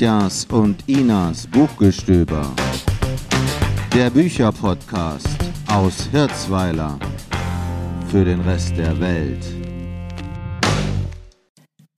Katjas 0.00 0.46
und 0.50 0.82
Inas 0.86 1.46
Buchgestöber. 1.46 2.50
Der 3.94 4.08
Bücherpodcast 4.08 5.28
aus 5.70 6.08
Hirzweiler 6.10 6.98
für 8.08 8.24
den 8.24 8.40
Rest 8.40 8.78
der 8.78 8.98
Welt. 8.98 9.44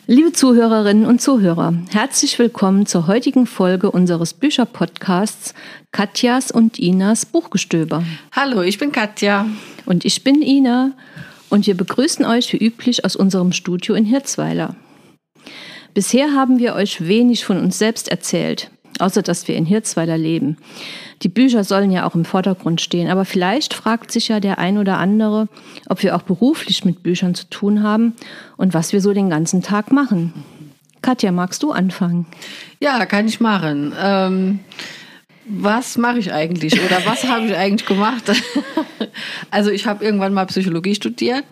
Liebe 0.09 0.33
Zuhörerinnen 0.33 1.07
und 1.07 1.23
Zuhörer, 1.23 1.75
herzlich 1.93 2.37
willkommen 2.41 2.87
zur 2.87 3.07
heutigen 3.07 3.47
Folge 3.47 3.89
unseres 3.93 4.35
Bücherpodcasts 4.35 5.55
Katjas 5.93 6.51
und 6.51 6.81
Inas 6.81 7.25
Buchgestöber. 7.25 8.03
Hallo, 8.33 8.63
ich 8.63 8.79
bin 8.79 8.91
Katja. 8.91 9.47
Und 9.87 10.05
ich 10.05 10.25
bin 10.25 10.43
Ina 10.43 10.91
und 11.51 11.69
wir 11.69 11.77
begrüßen 11.77 12.25
euch 12.25 12.53
wie 12.53 12.67
üblich 12.67 13.05
aus 13.05 13.15
unserem 13.15 13.53
Studio 13.53 13.95
in 13.95 14.05
Hirzweiler. 14.05 14.75
Bisher 15.95 16.33
haben 16.33 16.59
wir 16.59 16.75
euch 16.75 17.07
wenig 17.07 17.45
von 17.45 17.59
uns 17.59 17.79
selbst 17.79 18.09
erzählt, 18.09 18.71
außer 18.99 19.23
dass 19.23 19.47
wir 19.47 19.57
in 19.57 19.67
Hirzweiler 19.67 20.17
leben. 20.17 20.57
Die 21.23 21.29
Bücher 21.29 21.65
sollen 21.65 21.91
ja 21.91 22.07
auch 22.07 22.15
im 22.15 22.25
Vordergrund 22.25 22.81
stehen, 22.81 23.11
aber 23.11 23.25
vielleicht 23.25 23.75
fragt 23.75 24.11
sich 24.11 24.29
ja 24.29 24.41
der 24.41 24.59
ein 24.59 24.79
oder 24.79 24.99
andere, 24.99 25.49
ob 25.89 26.03
wir 26.03 26.17
auch 26.17 26.23
beruflich 26.23 26.85
mit 26.85 27.03
Büchern 27.03 27.35
zu 27.35 27.49
tun 27.49 27.83
haben 27.83 28.15
und 28.57 28.75
was 28.75 28.93
wir 28.93 29.01
so 29.01 29.13
den 29.13 29.31
ganzen 29.31 29.63
Tag 29.63 29.93
machen. 29.93 30.33
Katja, 31.03 31.31
magst 31.31 31.63
du 31.63 31.73
anfangen? 31.73 32.27
Ja, 32.81 33.05
kann 33.07 33.29
ich 33.29 33.41
machen. 33.41 33.93
Ähm, 34.01 34.61
was 35.45 35.99
mache 35.99 36.19
ich 36.19 36.33
eigentlich 36.33 36.81
oder 36.85 37.05
was 37.05 37.25
habe 37.25 37.47
ich 37.47 37.57
eigentlich 37.57 37.87
gemacht? 37.87 38.33
also 39.51 39.71
ich 39.71 39.87
habe 39.87 40.05
irgendwann 40.05 40.33
mal 40.33 40.47
Psychologie 40.47 40.95
studiert 40.95 41.45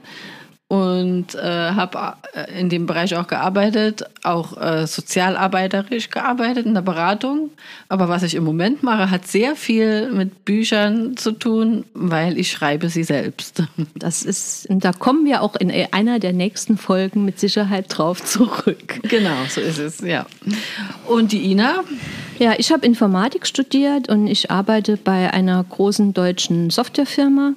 und 0.70 1.34
äh, 1.34 1.40
habe 1.72 2.14
äh, 2.32 2.60
in 2.60 2.68
dem 2.68 2.86
Bereich 2.86 3.16
auch 3.16 3.26
gearbeitet, 3.26 4.04
auch 4.22 4.56
äh, 4.56 4.86
sozialarbeiterisch 4.86 6.10
gearbeitet 6.10 6.64
in 6.64 6.74
der 6.74 6.82
Beratung. 6.82 7.50
Aber 7.88 8.08
was 8.08 8.22
ich 8.22 8.36
im 8.36 8.44
Moment 8.44 8.84
mache, 8.84 9.10
hat 9.10 9.26
sehr 9.26 9.56
viel 9.56 10.12
mit 10.12 10.44
Büchern 10.44 11.16
zu 11.16 11.32
tun, 11.32 11.86
weil 11.92 12.38
ich 12.38 12.52
schreibe 12.52 12.88
sie 12.88 13.02
selbst. 13.02 13.64
Das 13.96 14.22
ist, 14.22 14.66
da 14.70 14.92
kommen 14.92 15.26
wir 15.26 15.42
auch 15.42 15.56
in 15.56 15.72
einer 15.92 16.20
der 16.20 16.32
nächsten 16.32 16.78
Folgen 16.78 17.24
mit 17.24 17.40
Sicherheit 17.40 17.86
drauf 17.88 18.22
zurück. 18.24 19.00
Genau, 19.02 19.36
so 19.48 19.60
ist 19.60 19.78
es, 19.78 20.00
ja. 20.00 20.26
Und 21.06 21.32
die 21.32 21.50
Ina? 21.50 21.82
Ja, 22.38 22.54
ich 22.56 22.72
habe 22.72 22.86
Informatik 22.86 23.46
studiert 23.46 24.08
und 24.08 24.26
ich 24.26 24.50
arbeite 24.50 24.96
bei 24.96 25.32
einer 25.32 25.62
großen 25.62 26.14
deutschen 26.14 26.70
Softwarefirma. 26.70 27.54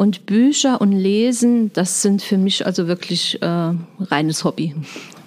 Und 0.00 0.24
Bücher 0.24 0.80
und 0.80 0.92
Lesen, 0.92 1.74
das 1.74 2.00
sind 2.00 2.22
für 2.22 2.38
mich 2.38 2.64
also 2.64 2.88
wirklich 2.88 3.42
äh, 3.42 3.74
reines 4.00 4.44
Hobby. 4.44 4.74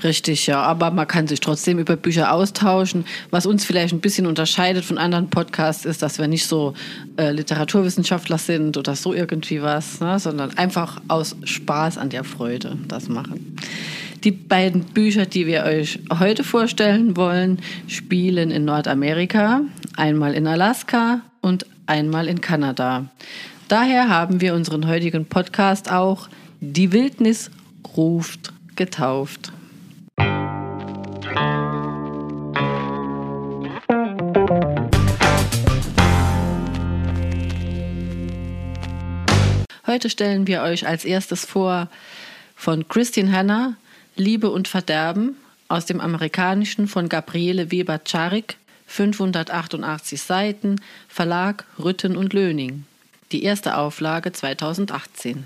Richtig, 0.03 0.47
ja. 0.47 0.63
Aber 0.63 0.89
man 0.89 1.07
kann 1.07 1.27
sich 1.27 1.41
trotzdem 1.41 1.77
über 1.77 1.95
Bücher 1.95 2.33
austauschen. 2.33 3.05
Was 3.29 3.45
uns 3.45 3.65
vielleicht 3.65 3.93
ein 3.93 3.99
bisschen 3.99 4.25
unterscheidet 4.25 4.83
von 4.83 4.97
anderen 4.97 5.29
Podcasts 5.29 5.85
ist, 5.85 6.01
dass 6.01 6.17
wir 6.17 6.27
nicht 6.27 6.47
so 6.47 6.73
äh, 7.17 7.29
Literaturwissenschaftler 7.29 8.39
sind 8.39 8.75
oder 8.75 8.95
so 8.95 9.13
irgendwie 9.13 9.61
was, 9.61 9.99
ne? 9.99 10.17
sondern 10.17 10.57
einfach 10.57 10.99
aus 11.07 11.35
Spaß 11.43 11.99
an 11.99 12.09
der 12.09 12.23
Freude 12.23 12.75
das 12.87 13.09
machen. 13.09 13.55
Die 14.23 14.31
beiden 14.31 14.85
Bücher, 14.85 15.27
die 15.27 15.45
wir 15.45 15.65
euch 15.65 15.99
heute 16.19 16.43
vorstellen 16.43 17.15
wollen, 17.15 17.59
spielen 17.85 18.49
in 18.49 18.65
Nordamerika, 18.65 19.61
einmal 19.97 20.33
in 20.33 20.47
Alaska 20.47 21.21
und 21.41 21.67
einmal 21.85 22.27
in 22.27 22.41
Kanada. 22.41 23.05
Daher 23.69 24.09
haben 24.09 24.41
wir 24.41 24.53
unseren 24.53 24.87
heutigen 24.87 25.25
Podcast 25.25 25.89
auch 25.89 26.27
Die 26.59 26.91
Wildnis 26.91 27.49
ruft 27.95 28.53
getauft. 28.75 29.53
Heute 39.87 40.09
stellen 40.09 40.47
wir 40.47 40.61
euch 40.63 40.85
als 40.87 41.05
erstes 41.05 41.45
vor 41.45 41.89
von 42.55 42.87
Christine 42.87 43.31
Hanna 43.31 43.75
Liebe 44.15 44.49
und 44.49 44.67
Verderben 44.67 45.37
aus 45.69 45.85
dem 45.85 46.01
amerikanischen 46.01 46.87
von 46.87 47.09
Gabriele 47.09 47.71
Weber-Czarik, 47.71 48.57
588 48.87 50.21
Seiten, 50.21 50.81
Verlag 51.07 51.65
Rütten 51.79 52.17
und 52.17 52.33
Löning 52.33 52.85
die 53.33 53.43
erste 53.43 53.77
Auflage 53.77 54.31
2018. 54.31 55.45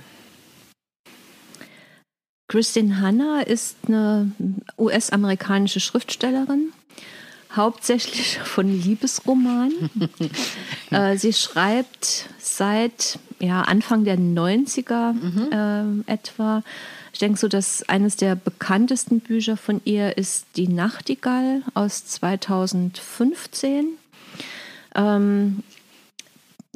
Christine 2.49 3.01
Hanna 3.01 3.41
ist 3.41 3.77
eine 3.87 4.31
US-amerikanische 4.77 5.79
Schriftstellerin, 5.79 6.71
hauptsächlich 7.53 8.39
von 8.43 8.69
Liebesromanen. 8.69 9.89
äh, 10.91 11.17
sie 11.17 11.33
schreibt 11.33 12.29
seit 12.37 13.19
ja, 13.39 13.61
Anfang 13.63 14.03
der 14.05 14.17
90er 14.17 15.13
mhm. 15.13 16.05
äh, 16.07 16.11
etwa. 16.11 16.63
Ich 17.11 17.19
denke 17.19 17.39
so, 17.39 17.47
dass 17.47 17.87
eines 17.89 18.15
der 18.15 18.35
bekanntesten 18.35 19.19
Bücher 19.19 19.57
von 19.57 19.81
ihr 19.83 20.17
ist 20.17 20.45
Die 20.55 20.67
Nachtigall 20.67 21.63
aus 21.73 22.05
2015. 22.05 23.97
Ähm, 24.95 25.63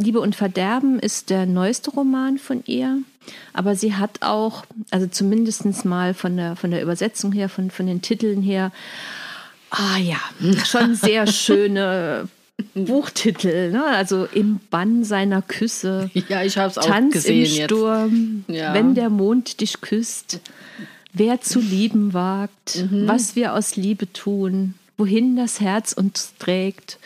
Liebe 0.02 0.20
und 0.20 0.36
Verderben 0.36 1.00
ist 1.00 1.30
der 1.30 1.46
neueste 1.46 1.92
Roman 1.92 2.38
von 2.38 2.64
ihr. 2.66 3.00
Aber 3.54 3.76
sie 3.76 3.96
hat 3.96 4.22
auch, 4.22 4.66
also 4.90 5.08
zumindest 5.08 5.86
mal 5.86 6.14
von 6.14 6.38
der, 6.38 6.56
von 6.56 6.72
der 6.72 6.82
Übersetzung 6.82 7.32
her, 7.32 7.50
von, 7.50 7.70
von 7.72 7.86
den 7.88 8.02
Titeln 8.02 8.42
her, 8.42 8.72
ah 9.70 9.98
ja, 9.98 10.18
schon 10.66 10.96
sehr 10.96 11.28
schöne 11.32 12.28
Buchtitel, 12.74 13.72
ne? 13.72 13.84
also 13.86 14.26
im 14.34 14.60
Bann 14.70 15.04
seiner 15.04 15.42
Küsse. 15.42 16.10
Ja, 16.30 16.44
ich 16.44 16.58
habe 16.58 16.70
es 16.70 16.78
auch 16.78 16.86
Tanz 16.86 17.14
gesehen 17.14 17.46
im 17.46 17.64
Sturm, 17.66 18.46
Ja. 18.48 18.74
wenn 18.74 18.96
der 18.96 19.10
Mond 19.10 19.62
dich 19.62 19.82
küsst, 19.82 20.40
wer 21.14 21.42
zu 21.42 21.60
lieben 21.60 22.14
wagt, 22.14 22.86
Mhm. 22.90 23.08
was 23.08 23.36
wir 23.36 23.54
aus 23.54 23.76
Liebe 23.76 24.12
tun, 24.14 24.74
wohin 25.02 25.36
das 25.36 25.60
Herz 25.60 25.94
uns 25.94 26.34
trägt. 26.40 26.98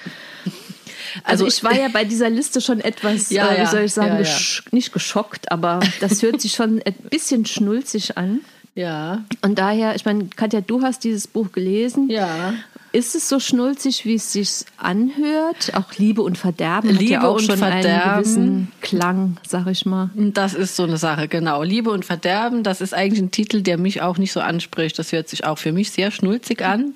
Also, 1.23 1.45
Also- 1.45 1.47
ich 1.47 1.63
war 1.63 1.73
ja 1.73 1.88
bei 1.88 2.03
dieser 2.03 2.29
Liste 2.29 2.59
schon 2.61 2.79
etwas, 2.81 3.29
Ja, 3.29 3.50
äh, 3.53 3.61
wie 3.61 3.66
soll 3.67 3.81
ich 3.83 3.94
sagen, 3.94 4.07
ja, 4.09 4.13
ja. 4.16 4.19
gesch 4.22 4.63
nicht 4.72 4.91
geschockt, 4.91 5.51
aber 5.51 5.79
das 6.01 6.22
hört 6.22 6.41
sich 6.41 6.53
schon 6.53 6.81
ein 6.85 6.94
bisschen 7.09 7.45
schnulzig 7.45 8.17
an. 8.17 8.41
Ja, 8.75 9.23
Und 9.41 9.57
daher, 9.57 9.95
ich 9.95 10.03
meine, 10.03 10.25
Katja, 10.35 10.59
du 10.59 10.81
hast 10.81 11.06
dieses 11.06 11.28
Buch 11.28 11.51
gelesen. 11.53 12.09
ja. 12.09 12.53
Ist 12.95 13.13
es 13.13 13.28
so 13.28 13.41
schnulzig, 13.41 14.06
wie 14.06 14.16
es 14.16 14.31
sich 14.31 14.63
anhört? 14.78 15.73
Auch 15.73 15.91
Liebe 15.97 16.22
und 16.22 16.38
Verderben 16.38 16.91
hat 16.94 16.97
Liebe 16.97 17.11
ja 17.11 17.28
auch 17.28 17.35
und 17.35 17.41
schon 17.41 17.61
einen 17.61 17.81
Verderben. 17.83 18.23
gewissen 18.23 18.72
Klang, 18.79 19.38
sag 19.45 19.67
ich 19.67 19.85
mal. 19.85 20.11
Das 20.16 20.53
ist 20.53 20.78
so 20.78 20.83
eine 20.83 20.95
Sache, 20.95 21.28
genau. 21.28 21.61
Liebe 21.61 21.91
und 21.91 22.06
Verderben, 22.06 22.63
das 22.63 22.79
ist 22.79 22.94
eigentlich 22.94 23.22
ein 23.22 23.31
Titel, 23.31 23.61
der 23.61 23.78
mich 23.78 24.01
auch 24.01 24.17
nicht 24.17 24.31
so 24.31 24.39
anspricht. 24.39 24.97
Das 24.97 25.11
hört 25.11 25.28
sich 25.28 25.44
auch 25.44 25.57
für 25.57 25.73
mich 25.73 25.91
sehr 25.91 26.09
schnulzig 26.09 26.63
an. 26.63 26.94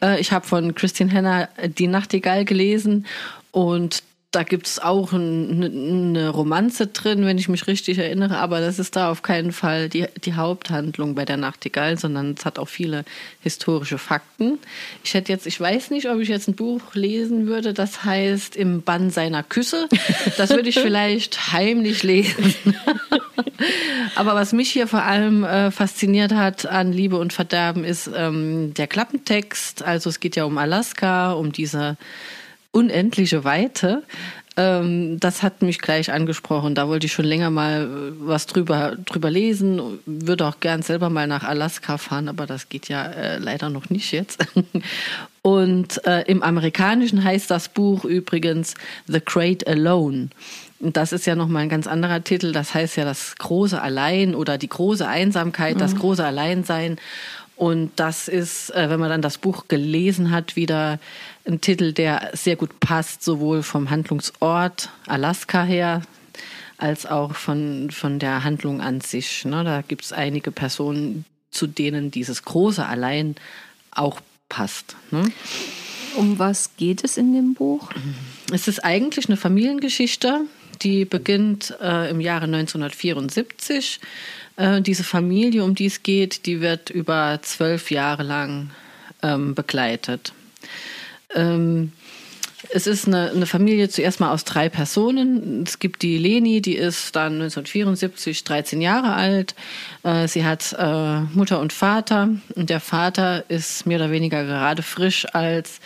Äh, 0.00 0.20
Ich 0.20 0.30
habe 0.30 0.46
von 0.46 0.76
Christine 0.76 1.10
Henner 1.10 1.48
Die 1.78 1.88
Nachtigall 1.88 2.44
gelesen 2.44 3.04
und 3.50 4.03
da 4.34 4.42
gibt 4.42 4.66
es 4.66 4.78
auch 4.78 5.12
ein- 5.12 5.62
eine 5.62 5.66
eine 6.14 6.28
Romanze 6.30 6.86
drin, 6.88 7.24
wenn 7.26 7.38
ich 7.38 7.48
mich 7.48 7.66
richtig 7.66 7.98
erinnere, 7.98 8.38
aber 8.38 8.60
das 8.60 8.78
ist 8.78 8.96
da 8.96 9.10
auf 9.10 9.22
keinen 9.22 9.52
Fall 9.52 9.88
die, 9.88 10.06
die 10.24 10.34
Haupthandlung 10.34 11.14
bei 11.14 11.24
der 11.24 11.36
Nachtigall, 11.36 11.98
sondern 11.98 12.34
es 12.38 12.44
hat 12.44 12.58
auch 12.58 12.68
viele 12.68 13.04
historische 13.40 13.98
Fakten. 13.98 14.58
Ich 15.04 15.14
hätte 15.14 15.32
jetzt, 15.32 15.46
ich 15.46 15.60
weiß 15.60 15.90
nicht, 15.90 16.08
ob 16.08 16.18
ich 16.20 16.28
jetzt 16.28 16.48
ein 16.48 16.54
Buch 16.56 16.80
lesen 16.94 17.46
würde, 17.46 17.72
das 17.74 18.04
heißt 18.04 18.56
Im 18.56 18.82
Bann 18.82 19.10
seiner 19.10 19.42
Küsse. 19.42 19.88
Das 20.36 20.50
würde 20.50 20.68
ich 20.68 20.78
vielleicht 20.80 21.52
heimlich 21.52 22.02
lesen. 22.02 22.54
Aber 24.16 24.34
was 24.34 24.52
mich 24.52 24.70
hier 24.70 24.86
vor 24.86 25.02
allem 25.02 25.44
äh, 25.44 25.70
fasziniert 25.70 26.32
hat 26.32 26.66
an 26.66 26.92
Liebe 26.92 27.16
und 27.18 27.32
Verderben 27.32 27.84
ist 27.84 28.10
ähm, 28.14 28.74
der 28.74 28.86
Klappentext. 28.86 29.82
Also 29.82 30.10
es 30.10 30.20
geht 30.20 30.36
ja 30.36 30.44
um 30.44 30.58
Alaska, 30.58 31.32
um 31.32 31.52
diese 31.52 31.96
unendliche 32.74 33.44
Weite. 33.44 34.02
Ähm, 34.56 35.18
das 35.18 35.42
hat 35.42 35.62
mich 35.62 35.80
gleich 35.80 36.12
angesprochen. 36.12 36.74
Da 36.74 36.86
wollte 36.86 37.06
ich 37.06 37.12
schon 37.12 37.24
länger 37.24 37.50
mal 37.50 37.82
äh, 37.82 38.12
was 38.20 38.46
drüber, 38.46 38.96
drüber 39.04 39.30
lesen. 39.30 39.98
Würde 40.06 40.46
auch 40.46 40.60
gern 40.60 40.82
selber 40.82 41.10
mal 41.10 41.26
nach 41.26 41.42
Alaska 41.42 41.98
fahren, 41.98 42.28
aber 42.28 42.46
das 42.46 42.68
geht 42.68 42.88
ja 42.88 43.04
äh, 43.06 43.38
leider 43.38 43.68
noch 43.70 43.90
nicht 43.90 44.12
jetzt. 44.12 44.46
Und 45.42 46.04
äh, 46.06 46.22
im 46.22 46.42
Amerikanischen 46.42 47.22
heißt 47.22 47.50
das 47.50 47.68
Buch 47.68 48.04
übrigens 48.04 48.74
The 49.06 49.20
Great 49.24 49.66
Alone. 49.66 50.28
Und 50.78 50.96
das 50.96 51.12
ist 51.12 51.26
ja 51.26 51.34
nochmal 51.34 51.64
ein 51.64 51.68
ganz 51.68 51.86
anderer 51.86 52.22
Titel. 52.22 52.52
Das 52.52 52.74
heißt 52.74 52.96
ja 52.96 53.04
das 53.04 53.36
große 53.38 53.80
Allein 53.80 54.34
oder 54.34 54.56
die 54.56 54.68
große 54.68 55.06
Einsamkeit, 55.06 55.80
das 55.80 55.96
große 55.96 56.24
Alleinsein. 56.24 56.98
Und 57.56 57.92
das 57.96 58.28
ist, 58.28 58.70
äh, 58.70 58.90
wenn 58.90 58.98
man 58.98 59.10
dann 59.10 59.22
das 59.22 59.38
Buch 59.38 59.68
gelesen 59.68 60.30
hat, 60.30 60.56
wieder 60.56 60.98
ein 61.46 61.60
Titel, 61.60 61.92
der 61.92 62.30
sehr 62.32 62.56
gut 62.56 62.80
passt, 62.80 63.22
sowohl 63.22 63.62
vom 63.62 63.90
Handlungsort 63.90 64.90
Alaska 65.06 65.62
her, 65.62 66.02
als 66.78 67.06
auch 67.06 67.34
von, 67.34 67.90
von 67.90 68.18
der 68.18 68.42
Handlung 68.44 68.80
an 68.80 69.00
sich. 69.00 69.44
Ne? 69.44 69.62
Da 69.62 69.82
gibt 69.82 70.04
es 70.04 70.12
einige 70.12 70.50
Personen, 70.50 71.24
zu 71.50 71.66
denen 71.66 72.10
dieses 72.10 72.42
große 72.42 72.84
Allein 72.84 73.36
auch 73.92 74.20
passt. 74.48 74.96
Ne? 75.12 75.30
Um 76.16 76.38
was 76.38 76.76
geht 76.76 77.04
es 77.04 77.16
in 77.16 77.32
dem 77.32 77.54
Buch? 77.54 77.90
Es 78.52 78.68
ist 78.68 78.84
eigentlich 78.84 79.26
eine 79.28 79.36
Familiengeschichte, 79.36 80.42
die 80.82 81.04
beginnt 81.04 81.74
äh, 81.80 82.10
im 82.10 82.20
Jahre 82.20 82.44
1974. 82.44 84.00
Äh, 84.56 84.80
diese 84.82 85.04
Familie, 85.04 85.64
um 85.64 85.74
die 85.74 85.86
es 85.86 86.02
geht, 86.02 86.46
die 86.46 86.60
wird 86.60 86.90
über 86.90 87.40
zwölf 87.42 87.90
Jahre 87.90 88.22
lang 88.22 88.70
ähm, 89.22 89.54
begleitet. 89.54 90.32
Ähm, 91.34 91.92
es 92.70 92.86
ist 92.86 93.06
eine, 93.06 93.30
eine, 93.30 93.46
Familie 93.46 93.88
zuerst 93.88 94.20
mal 94.20 94.32
aus 94.32 94.44
drei 94.44 94.68
Personen. 94.68 95.64
Es 95.66 95.78
gibt 95.78 96.02
die 96.02 96.18
Leni, 96.18 96.62
die 96.62 96.76
ist 96.76 97.14
dann 97.14 97.34
1974 97.34 98.44
13 98.44 98.80
Jahre 98.80 99.14
alt. 99.14 99.54
Äh, 100.02 100.28
sie 100.28 100.44
hat 100.44 100.74
äh, 100.78 101.20
Mutter 101.34 101.60
und 101.60 101.72
Vater. 101.72 102.30
Und 102.54 102.70
der 102.70 102.80
Vater 102.80 103.44
ist 103.48 103.86
mehr 103.86 103.98
oder 103.98 104.10
weniger 104.10 104.44
gerade 104.44 104.82
frisch 104.82 105.26
als 105.34 105.80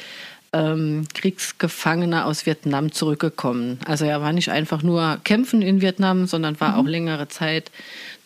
ähm, 0.52 1.06
Kriegsgefangener 1.14 2.26
aus 2.26 2.46
Vietnam 2.46 2.92
zurückgekommen. 2.92 3.78
Also 3.84 4.04
er 4.04 4.22
war 4.22 4.32
nicht 4.32 4.50
einfach 4.50 4.82
nur 4.82 5.18
kämpfen 5.24 5.62
in 5.62 5.80
Vietnam, 5.80 6.26
sondern 6.26 6.58
war 6.60 6.72
mhm. 6.72 6.74
auch 6.78 6.86
längere 6.86 7.28
Zeit 7.28 7.70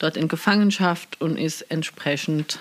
dort 0.03 0.17
in 0.17 0.29
Gefangenschaft 0.29 1.21
und 1.21 1.39
ist 1.39 1.63
entsprechend 1.71 2.59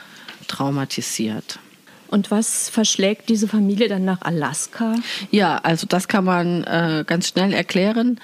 traumatisiert. 0.48 1.60
Und 2.08 2.30
was 2.30 2.70
verschlägt 2.70 3.30
diese 3.30 3.48
Familie 3.48 3.88
dann 3.88 4.04
nach 4.04 4.22
Alaska? 4.22 4.96
Ja, 5.32 5.58
also 5.58 5.88
das 5.88 6.10
kann 6.10 6.26
man 6.26 6.64
äh, 6.66 7.06
ganz 7.08 7.30
schnell 7.30 7.54
erklären. 7.54 8.20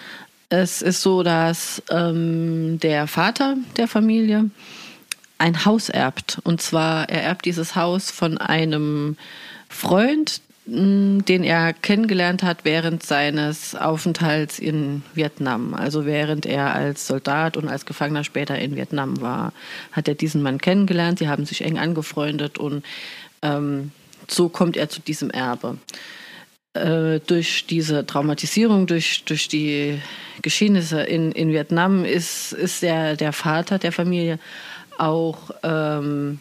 Es 0.50 0.82
ist 0.82 1.02
so, 1.02 1.24
dass 1.24 1.82
ähm, 1.90 2.80
der 2.82 3.08
Vater 3.08 3.56
der 3.78 3.88
Familie 3.88 4.50
ein 5.38 5.66
Haus 5.66 5.90
erbt. 5.90 6.40
Und 6.44 6.62
zwar, 6.62 7.10
er 7.10 7.24
erbt 7.24 7.46
dieses 7.46 7.76
Haus 7.76 8.12
von 8.12 8.38
einem 8.38 9.18
Freund, 9.70 10.42
den 10.70 11.44
er 11.44 11.72
kennengelernt 11.72 12.44
hat 12.44 12.66
während 12.66 13.02
seines 13.02 13.74
Aufenthalts 13.74 14.60
in 14.60 15.02
Vietnam. 15.14 15.74
Also 15.74 16.06
während 16.06 16.46
er 16.46 16.76
als 16.76 17.08
Soldat 17.08 17.56
und 17.56 17.70
als 17.70 17.86
Gefangener 17.86 18.26
später 18.26 18.60
in 18.60 18.76
Vietnam 18.76 19.22
war, 19.22 19.54
hat 19.94 20.10
er 20.10 20.16
diesen 20.16 20.42
Mann 20.42 20.60
kennengelernt. 20.60 21.20
Sie 21.20 21.30
haben 21.30 21.46
sich 21.46 21.64
eng 21.64 21.78
angefreundet 21.78 22.58
und 22.58 22.84
ähm, 23.42 23.92
so 24.28 24.50
kommt 24.50 24.76
er 24.76 24.90
zu 24.90 25.00
diesem 25.00 25.30
Erbe. 25.30 25.78
Äh, 26.74 27.22
durch 27.26 27.66
diese 27.66 28.06
Traumatisierung, 28.06 28.88
durch, 28.88 29.24
durch 29.24 29.48
die 29.48 30.00
Geschehnisse 30.42 31.02
in, 31.02 31.32
in 31.32 31.54
Vietnam 31.54 32.04
ist, 32.04 32.52
ist 32.52 32.82
der, 32.82 33.16
der 33.16 33.32
Vater 33.32 33.80
der 33.80 33.94
Familie 33.94 34.38
auch 34.98 35.52
ähm, 35.64 36.40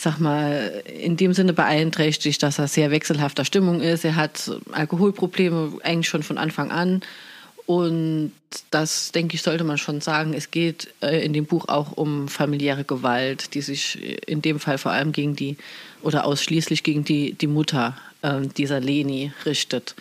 sag 0.00 0.18
mal, 0.18 0.82
in 0.86 1.16
dem 1.16 1.34
Sinne 1.34 1.52
beeinträchtigt, 1.52 2.42
dass 2.42 2.58
er 2.58 2.68
sehr 2.68 2.90
wechselhafter 2.90 3.44
Stimmung 3.44 3.80
ist. 3.80 4.04
Er 4.04 4.16
hat 4.16 4.50
Alkoholprobleme 4.72 5.78
eigentlich 5.82 6.08
schon 6.08 6.22
von 6.22 6.38
Anfang 6.38 6.70
an. 6.70 7.02
Und 7.66 8.32
das, 8.70 9.12
denke 9.12 9.36
ich, 9.36 9.42
sollte 9.42 9.62
man 9.62 9.78
schon 9.78 10.00
sagen. 10.00 10.34
Es 10.34 10.50
geht 10.50 10.88
äh, 11.02 11.24
in 11.24 11.32
dem 11.32 11.46
Buch 11.46 11.68
auch 11.68 11.92
um 11.92 12.28
familiäre 12.28 12.84
Gewalt, 12.84 13.54
die 13.54 13.60
sich 13.60 14.18
in 14.26 14.42
dem 14.42 14.58
Fall 14.58 14.78
vor 14.78 14.90
allem 14.90 15.12
gegen 15.12 15.36
die 15.36 15.56
oder 16.02 16.24
ausschließlich 16.24 16.82
gegen 16.82 17.04
die, 17.04 17.34
die 17.34 17.46
Mutter 17.46 17.96
äh, 18.22 18.40
dieser 18.56 18.80
Leni 18.80 19.32
richtet. 19.44 19.94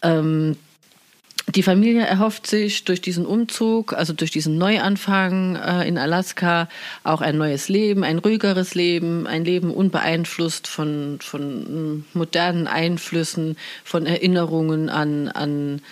Ähm, 0.00 0.56
die 1.48 1.62
Familie 1.62 2.06
erhofft 2.06 2.46
sich 2.46 2.84
durch 2.84 3.00
diesen 3.00 3.26
Umzug, 3.26 3.92
also 3.92 4.12
durch 4.12 4.30
diesen 4.30 4.56
Neuanfang 4.56 5.56
äh, 5.56 5.86
in 5.86 5.98
Alaska, 5.98 6.68
auch 7.02 7.20
ein 7.20 7.36
neues 7.36 7.68
Leben, 7.68 8.02
ein 8.02 8.18
ruhigeres 8.18 8.74
Leben, 8.74 9.26
ein 9.26 9.44
Leben 9.44 9.70
unbeeinflusst 9.70 10.66
von, 10.66 11.18
von 11.20 12.04
modernen 12.14 12.66
Einflüssen, 12.66 13.56
von 13.84 14.06
Erinnerungen 14.06 14.88
an, 14.88 15.28
an, 15.28 15.82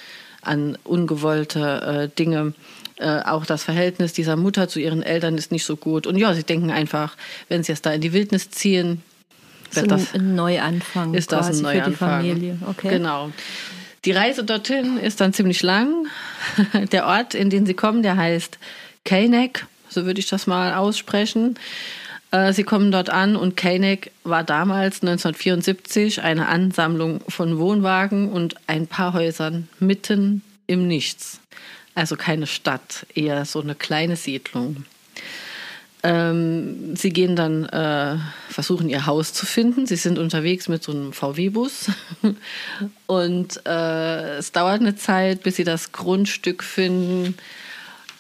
an 0.41 0.79
ungewollte 0.85 2.11
äh, 2.11 2.17
Dinge. 2.17 2.55
Äh, 2.97 3.21
auch 3.21 3.45
das 3.45 3.63
Verhältnis 3.63 4.15
dieser 4.15 4.37
Mutter 4.37 4.69
zu 4.69 4.81
ihren 4.81 5.03
Eltern 5.03 5.37
ist 5.37 5.53
nicht 5.53 5.65
so 5.65 5.77
gut. 5.77 6.07
Und 6.07 6.17
ja, 6.17 6.33
sie 6.33 6.45
denken 6.45 6.71
einfach, 6.71 7.17
wenn 7.49 7.63
sie 7.63 7.73
jetzt 7.73 7.85
da 7.85 7.93
in 7.93 8.01
die 8.01 8.15
Wildnis 8.15 8.51
ziehen, 8.51 9.03
wird 9.73 9.91
das 9.91 10.15
ein 10.15 10.35
Neuanfang. 10.35 11.15
Ist 11.15 11.33
das 11.33 11.49
ein 11.49 11.63
Neuanfang? 11.63 11.85
Für 11.85 11.91
die 11.91 11.97
Familie. 11.97 12.59
Okay. 12.69 12.89
Genau. 12.91 13.31
Die 14.05 14.13
Reise 14.13 14.43
dorthin 14.43 14.99
ist 14.99 15.21
dann 15.21 15.33
ziemlich 15.33 15.63
lang. 15.63 16.09
Der 16.93 17.07
Ort, 17.07 17.35
in 17.35 17.51
den 17.51 17.67
sie 17.67 17.75
kommen, 17.75 18.03
der 18.03 18.17
heißt 18.17 18.59
Keinek, 19.05 19.67
so 19.89 20.07
würde 20.07 20.19
ich 20.19 20.27
das 20.27 20.49
mal 20.49 20.75
aussprechen. 20.75 21.57
Äh, 22.33 22.53
sie 22.53 22.65
kommen 22.65 22.91
dort 22.91 23.11
an 23.11 23.37
und 23.37 23.57
Keinek 23.57 24.11
war 24.25 24.43
damals 24.43 25.03
1974 25.03 26.23
eine 26.23 26.49
Ansammlung 26.49 27.21
von 27.29 27.59
Wohnwagen 27.59 28.29
und 28.33 28.57
ein 28.67 28.89
paar 28.89 29.13
Häusern 29.13 29.69
mitten 29.79 30.43
im 30.67 30.89
Nichts. 30.89 31.39
Also 31.95 32.17
keine 32.17 32.49
Stadt, 32.49 33.07
eher 33.15 33.45
so 33.45 33.61
eine 33.61 33.77
kleine 33.77 34.17
Siedlung. 34.17 34.85
Ähm, 36.05 36.97
sie 36.97 37.11
gehen 37.11 37.37
dann, 37.37 37.65
äh, 37.67 38.17
versuchen 38.49 38.89
ihr 38.89 39.07
Haus 39.07 39.33
zu 39.33 39.47
finden. 39.47 39.87
Sie 39.87 39.97
sind 39.97 40.19
unterwegs 40.19 40.69
mit 40.69 40.83
so 40.83 40.91
einem 40.91 41.13
VW-Bus. 41.13 41.91
Und 43.07 43.65
äh, 43.67 44.37
es 44.39 44.51
dauert 44.51 44.81
eine 44.81 44.97
Zeit, 44.97 45.45
bis 45.45 45.57
sie 45.57 45.65
das 45.65 45.93
Grundstück 45.93 46.65
finden 46.65 47.37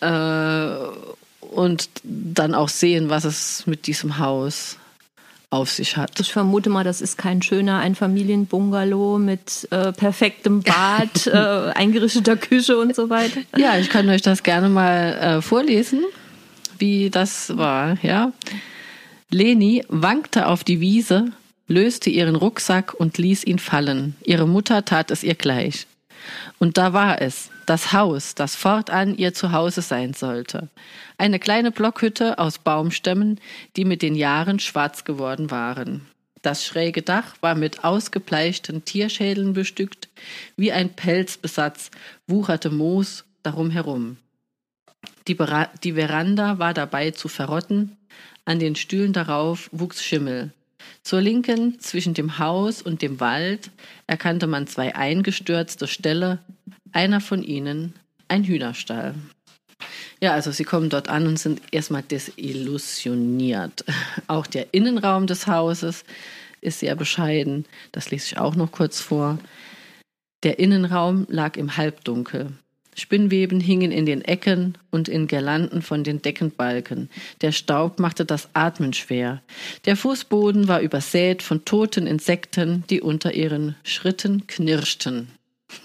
äh, 0.00 0.76
und 1.40 1.90
dann 2.02 2.54
auch 2.54 2.68
sehen, 2.68 3.10
was 3.10 3.24
es 3.24 3.66
mit 3.66 3.86
diesem 3.86 4.18
Haus 4.18 4.78
auf 5.50 5.70
sich 5.70 5.98
hat. 5.98 6.18
Ich 6.18 6.32
vermute 6.32 6.70
mal, 6.70 6.82
das 6.82 7.02
ist 7.02 7.18
kein 7.18 7.42
schöner 7.42 7.78
Einfamilienbungalow 7.78 9.18
mit 9.18 9.68
äh, 9.70 9.92
perfektem 9.92 10.62
Bad, 10.62 11.26
äh, 11.26 11.72
eingerichteter 11.74 12.36
Küche 12.36 12.78
und 12.78 12.96
so 12.96 13.10
weiter. 13.10 13.40
Ja, 13.56 13.76
ich 13.76 13.90
kann 13.90 14.08
euch 14.08 14.22
das 14.22 14.42
gerne 14.42 14.70
mal 14.70 15.12
äh, 15.12 15.42
vorlesen 15.42 16.04
wie 16.82 17.10
das 17.10 17.56
war, 17.56 17.96
ja. 18.02 18.32
Leni 19.30 19.84
wankte 19.86 20.48
auf 20.48 20.64
die 20.64 20.80
Wiese, 20.80 21.30
löste 21.68 22.10
ihren 22.10 22.34
Rucksack 22.34 22.92
und 22.92 23.18
ließ 23.18 23.44
ihn 23.44 23.60
fallen. 23.60 24.16
Ihre 24.24 24.48
Mutter 24.48 24.84
tat 24.84 25.12
es 25.12 25.22
ihr 25.22 25.36
gleich. 25.36 25.86
Und 26.58 26.78
da 26.78 26.92
war 26.92 27.22
es, 27.22 27.50
das 27.66 27.92
Haus, 27.92 28.34
das 28.34 28.56
fortan 28.56 29.16
ihr 29.16 29.32
Zuhause 29.32 29.80
sein 29.80 30.12
sollte. 30.12 30.70
Eine 31.18 31.38
kleine 31.38 31.70
Blockhütte 31.70 32.40
aus 32.40 32.58
Baumstämmen, 32.58 33.40
die 33.76 33.84
mit 33.84 34.02
den 34.02 34.16
Jahren 34.16 34.58
schwarz 34.58 35.04
geworden 35.04 35.52
waren. 35.52 36.08
Das 36.42 36.66
schräge 36.66 37.02
Dach 37.02 37.36
war 37.40 37.54
mit 37.54 37.84
ausgebleichten 37.84 38.84
Tierschädeln 38.84 39.52
bestückt, 39.52 40.08
wie 40.56 40.72
ein 40.72 40.90
Pelzbesatz 40.90 41.92
wucherte 42.26 42.70
Moos 42.70 43.24
darum 43.44 43.70
herum. 43.70 44.16
Die, 45.28 45.36
die 45.84 45.92
Veranda 45.92 46.58
war 46.58 46.74
dabei 46.74 47.12
zu 47.12 47.28
verrotten, 47.28 47.96
an 48.44 48.58
den 48.58 48.74
Stühlen 48.74 49.12
darauf 49.12 49.68
wuchs 49.72 50.02
Schimmel. 50.02 50.52
Zur 51.02 51.20
Linken, 51.20 51.78
zwischen 51.80 52.14
dem 52.14 52.38
Haus 52.38 52.82
und 52.82 53.02
dem 53.02 53.20
Wald, 53.20 53.70
erkannte 54.06 54.46
man 54.46 54.66
zwei 54.66 54.94
eingestürzte 54.94 55.86
Ställe, 55.86 56.38
einer 56.92 57.20
von 57.20 57.42
ihnen 57.42 57.94
ein 58.28 58.44
Hühnerstall. 58.44 59.14
Ja, 60.20 60.32
also 60.32 60.52
sie 60.52 60.64
kommen 60.64 60.88
dort 60.88 61.08
an 61.08 61.26
und 61.26 61.38
sind 61.38 61.60
erstmal 61.72 62.02
desillusioniert. 62.02 63.84
Auch 64.28 64.46
der 64.46 64.72
Innenraum 64.72 65.26
des 65.26 65.46
Hauses 65.46 66.04
ist 66.60 66.78
sehr 66.78 66.94
bescheiden. 66.94 67.66
Das 67.90 68.10
lese 68.10 68.26
ich 68.26 68.38
auch 68.38 68.54
noch 68.54 68.70
kurz 68.70 69.00
vor. 69.00 69.38
Der 70.44 70.58
Innenraum 70.58 71.26
lag 71.28 71.56
im 71.56 71.76
Halbdunkel. 71.76 72.52
Spinnweben 72.94 73.60
hingen 73.60 73.90
in 73.90 74.04
den 74.04 74.22
Ecken 74.22 74.76
und 74.90 75.08
in 75.08 75.26
Girlanden 75.26 75.80
von 75.80 76.04
den 76.04 76.20
Deckenbalken. 76.20 77.08
Der 77.40 77.52
Staub 77.52 77.98
machte 77.98 78.24
das 78.24 78.48
Atmen 78.52 78.92
schwer. 78.92 79.42
Der 79.86 79.96
Fußboden 79.96 80.68
war 80.68 80.80
übersät 80.80 81.42
von 81.42 81.64
toten 81.64 82.06
Insekten, 82.06 82.84
die 82.90 83.00
unter 83.00 83.32
ihren 83.32 83.76
Schritten 83.82 84.46
knirschten. 84.46 85.28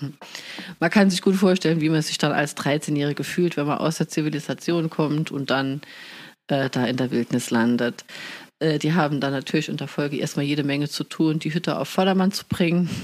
Man 0.80 0.90
kann 0.90 1.10
sich 1.10 1.22
gut 1.22 1.36
vorstellen, 1.36 1.82
wie 1.82 1.90
man 1.90 2.02
sich 2.02 2.18
dann 2.18 2.34
als 2.34 2.58
13-Jährige 2.58 3.24
fühlt, 3.24 3.56
wenn 3.56 3.68
man 3.68 3.78
aus 3.78 3.98
der 3.98 4.10
Zivilisation 4.10 4.90
kommt 4.90 5.32
und 5.32 5.50
dann 5.50 5.82
äh, 6.48 6.70
da 6.70 6.86
in 6.86 6.98
der 6.98 7.12
Wildnis 7.12 7.52
landet. 7.52 8.04
Äh, 8.60 8.80
die 8.80 8.94
haben 8.94 9.22
dann 9.22 9.32
natürlich 9.32 9.70
unter 9.70 9.88
Folge 9.88 10.18
erstmal 10.18 10.46
jede 10.46 10.64
Menge 10.64 10.90
zu 10.90 11.04
tun, 11.04 11.40
die 11.40 11.54
Hütte 11.54 11.78
auf 11.78 11.90
Vordermann 11.90 12.32
zu 12.32 12.46
bringen. 12.48 12.90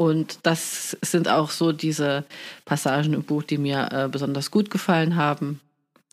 Und 0.00 0.38
das 0.44 0.96
sind 1.02 1.28
auch 1.28 1.50
so 1.50 1.72
diese 1.72 2.24
Passagen 2.64 3.12
im 3.12 3.22
Buch, 3.22 3.42
die 3.42 3.58
mir 3.58 3.90
äh, 3.92 4.08
besonders 4.08 4.50
gut 4.50 4.70
gefallen 4.70 5.14
haben. 5.14 5.60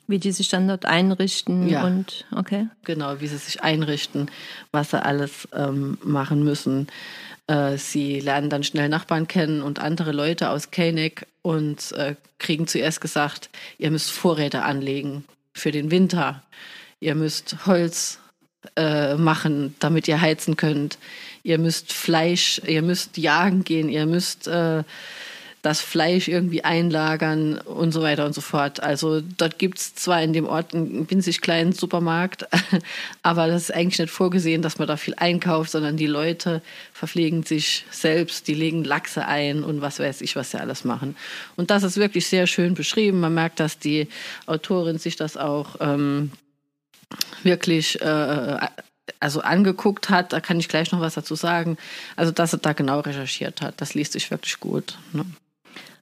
Wie 0.08 0.20
die 0.20 0.34
sich 0.34 0.50
dann 0.50 0.68
dort 0.68 0.84
einrichten 0.84 1.70
ja. 1.70 1.86
und 1.86 2.26
okay. 2.36 2.68
Genau, 2.84 3.22
wie 3.22 3.28
sie 3.28 3.38
sich 3.38 3.64
einrichten, 3.64 4.30
was 4.74 4.92
sie 4.92 5.02
alles 5.02 5.48
ähm, 5.54 5.98
machen 6.04 6.44
müssen. 6.44 6.88
Äh, 7.48 7.78
sie 7.78 8.20
lernen 8.20 8.50
dann 8.50 8.66
schnell 8.66 8.90
Nachbarn 8.90 9.26
kennen 9.26 9.62
und 9.62 9.80
andere 9.80 10.12
Leute 10.12 10.50
aus 10.50 10.70
Koenig 10.70 11.26
und 11.42 11.94
äh, 11.94 12.16
kriegen 12.40 12.68
zuerst 12.68 13.00
gesagt, 13.00 13.50
ihr 13.78 13.90
müsst 13.90 14.12
Vorräte 14.12 14.64
anlegen 14.64 15.24
für 15.54 15.72
den 15.72 15.92
Winter. 15.92 16.44
Ihr 17.00 17.16
müsst 17.16 17.66
Holz 17.66 18.20
äh, 18.76 19.16
machen, 19.16 19.76
damit 19.80 20.10
ihr 20.10 20.20
heizen 20.20 20.58
könnt. 20.58 20.98
Ihr 21.48 21.60
müsst 21.60 21.94
Fleisch, 21.94 22.62
ihr 22.68 22.82
müsst 22.82 23.18
jagen 23.18 23.64
gehen, 23.64 23.88
ihr 23.88 24.06
müsst 24.06 24.50
äh, 24.50 24.84
das 25.62 25.80
Fleisch 25.80 26.28
irgendwie 26.28 26.66
einlagern 26.66 27.58
und 27.60 27.94
so 27.94 28.02
weiter 28.02 28.26
und 28.26 28.36
so 28.36 28.42
fort. 28.42 28.84
Also 28.84 29.22
dort 29.22 29.58
gibt 29.58 29.78
es 29.78 29.96
zwar 29.96 30.22
in 30.22 30.34
dem 30.34 30.46
Ort 30.46 30.76
einen 30.76 31.10
winzig 31.10 31.40
kleinen 31.40 31.72
Supermarkt, 31.72 32.46
aber 33.24 33.48
das 33.48 33.64
ist 33.64 33.74
eigentlich 33.74 33.98
nicht 33.98 34.12
vorgesehen, 34.12 34.62
dass 34.62 34.78
man 34.78 34.90
da 34.90 34.98
viel 34.98 35.14
einkauft, 35.16 35.72
sondern 35.72 35.96
die 35.96 36.06
Leute 36.06 36.62
verpflegen 36.92 37.44
sich 37.44 37.86
selbst, 37.92 38.50
die 38.50 38.54
legen 38.54 38.84
Lachse 38.84 39.26
ein 39.26 39.64
und 39.64 39.80
was 39.80 40.00
weiß 40.00 40.20
ich, 40.20 40.36
was 40.36 40.52
sie 40.52 40.60
alles 40.60 40.84
machen. 40.84 41.16
Und 41.56 41.72
das 41.72 41.84
ist 41.84 41.96
wirklich 41.96 42.28
sehr 42.28 42.46
schön 42.46 42.74
beschrieben. 42.74 43.22
Man 43.22 43.34
merkt, 43.34 43.62
dass 43.62 43.80
die 43.80 44.10
Autorin 44.48 44.98
sich 44.98 45.16
das 45.16 45.38
auch 45.38 45.78
ähm, 45.80 46.32
wirklich 47.44 48.02
äh, 48.02 48.58
also 49.20 49.42
angeguckt 49.42 50.10
hat, 50.10 50.34
da 50.34 50.40
kann 50.40 50.60
ich 50.60 50.68
gleich 50.68 50.92
noch 50.92 51.02
was 51.02 51.16
dazu 51.16 51.36
sagen. 51.36 51.78
Also, 52.16 52.32
dass 52.32 52.54
er 52.54 52.60
da 52.60 52.74
genau 52.74 53.00
recherchiert 53.00 53.62
hat, 53.62 53.76
das 53.82 53.94
liest 53.94 54.14
sich 54.14 54.30
wirklich 54.32 54.60
gut. 54.60 54.98
Ne? 55.14 55.26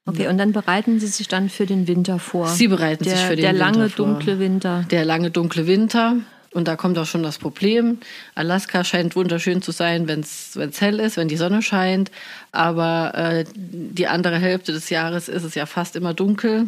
Okay, 0.07 0.27
und 0.27 0.37
dann 0.37 0.51
bereiten 0.51 0.99
Sie 0.99 1.07
sich 1.07 1.27
dann 1.27 1.49
für 1.49 1.65
den 1.65 1.87
Winter 1.87 2.19
vor. 2.19 2.47
Sie 2.47 2.67
bereiten 2.67 3.03
der, 3.03 3.15
sich 3.15 3.25
für 3.25 3.35
den 3.35 3.41
der 3.41 3.53
Winter 3.53 3.65
lange, 3.65 3.89
vor. 3.89 4.05
dunkle 4.05 4.39
Winter. 4.39 4.85
Der 4.91 5.03
lange, 5.03 5.31
dunkle 5.31 5.65
Winter. 5.65 6.17
Und 6.53 6.69
da 6.69 6.77
kommt 6.77 6.97
auch 6.97 7.05
schon 7.05 7.23
das 7.23 7.37
Problem. 7.37 7.97
Alaska 8.33 8.85
scheint 8.85 9.15
wunderschön 9.17 9.61
zu 9.61 9.71
sein, 9.71 10.07
wenn 10.07 10.21
es 10.21 10.57
hell 10.79 11.01
ist, 11.01 11.17
wenn 11.17 11.27
die 11.27 11.35
Sonne 11.37 11.61
scheint. 11.61 12.11
Aber 12.53 13.13
äh, 13.15 13.45
die 13.55 14.07
andere 14.07 14.37
Hälfte 14.37 14.71
des 14.71 14.89
Jahres 14.89 15.27
ist 15.27 15.43
es 15.43 15.55
ja 15.55 15.65
fast 15.65 15.97
immer 15.97 16.13
dunkel. 16.13 16.67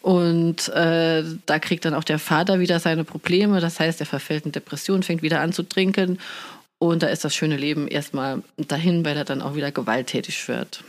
Und 0.00 0.68
äh, 0.68 1.24
da 1.46 1.58
kriegt 1.58 1.84
dann 1.84 1.94
auch 1.94 2.04
der 2.04 2.18
Vater 2.18 2.60
wieder 2.60 2.78
seine 2.80 3.04
Probleme. 3.04 3.60
Das 3.60 3.80
heißt, 3.80 4.00
er 4.00 4.06
verfällt 4.06 4.46
in 4.46 4.52
Depression, 4.52 5.02
fängt 5.02 5.22
wieder 5.22 5.40
an 5.40 5.52
zu 5.52 5.62
trinken. 5.62 6.18
Und 6.78 7.02
da 7.02 7.08
ist 7.08 7.24
das 7.24 7.34
schöne 7.34 7.56
Leben 7.56 7.88
erstmal 7.88 8.42
dahin, 8.56 9.04
weil 9.04 9.16
er 9.16 9.24
dann 9.24 9.42
auch 9.42 9.56
wieder 9.56 9.72
gewalttätig 9.72 10.46
wird. 10.46 10.84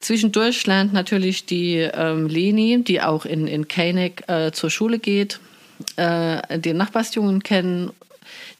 Zwischendurch 0.00 0.66
lernt 0.66 0.92
natürlich 0.92 1.46
die 1.46 1.76
ähm, 1.76 2.26
Leni, 2.26 2.82
die 2.82 3.00
auch 3.00 3.24
in, 3.24 3.46
in 3.46 3.68
Keineck 3.68 4.24
äh, 4.28 4.50
zur 4.52 4.70
Schule 4.70 4.98
geht, 4.98 5.40
äh, 5.96 6.58
den 6.58 6.76
Nachbarsjungen 6.76 7.42
kennen. 7.42 7.90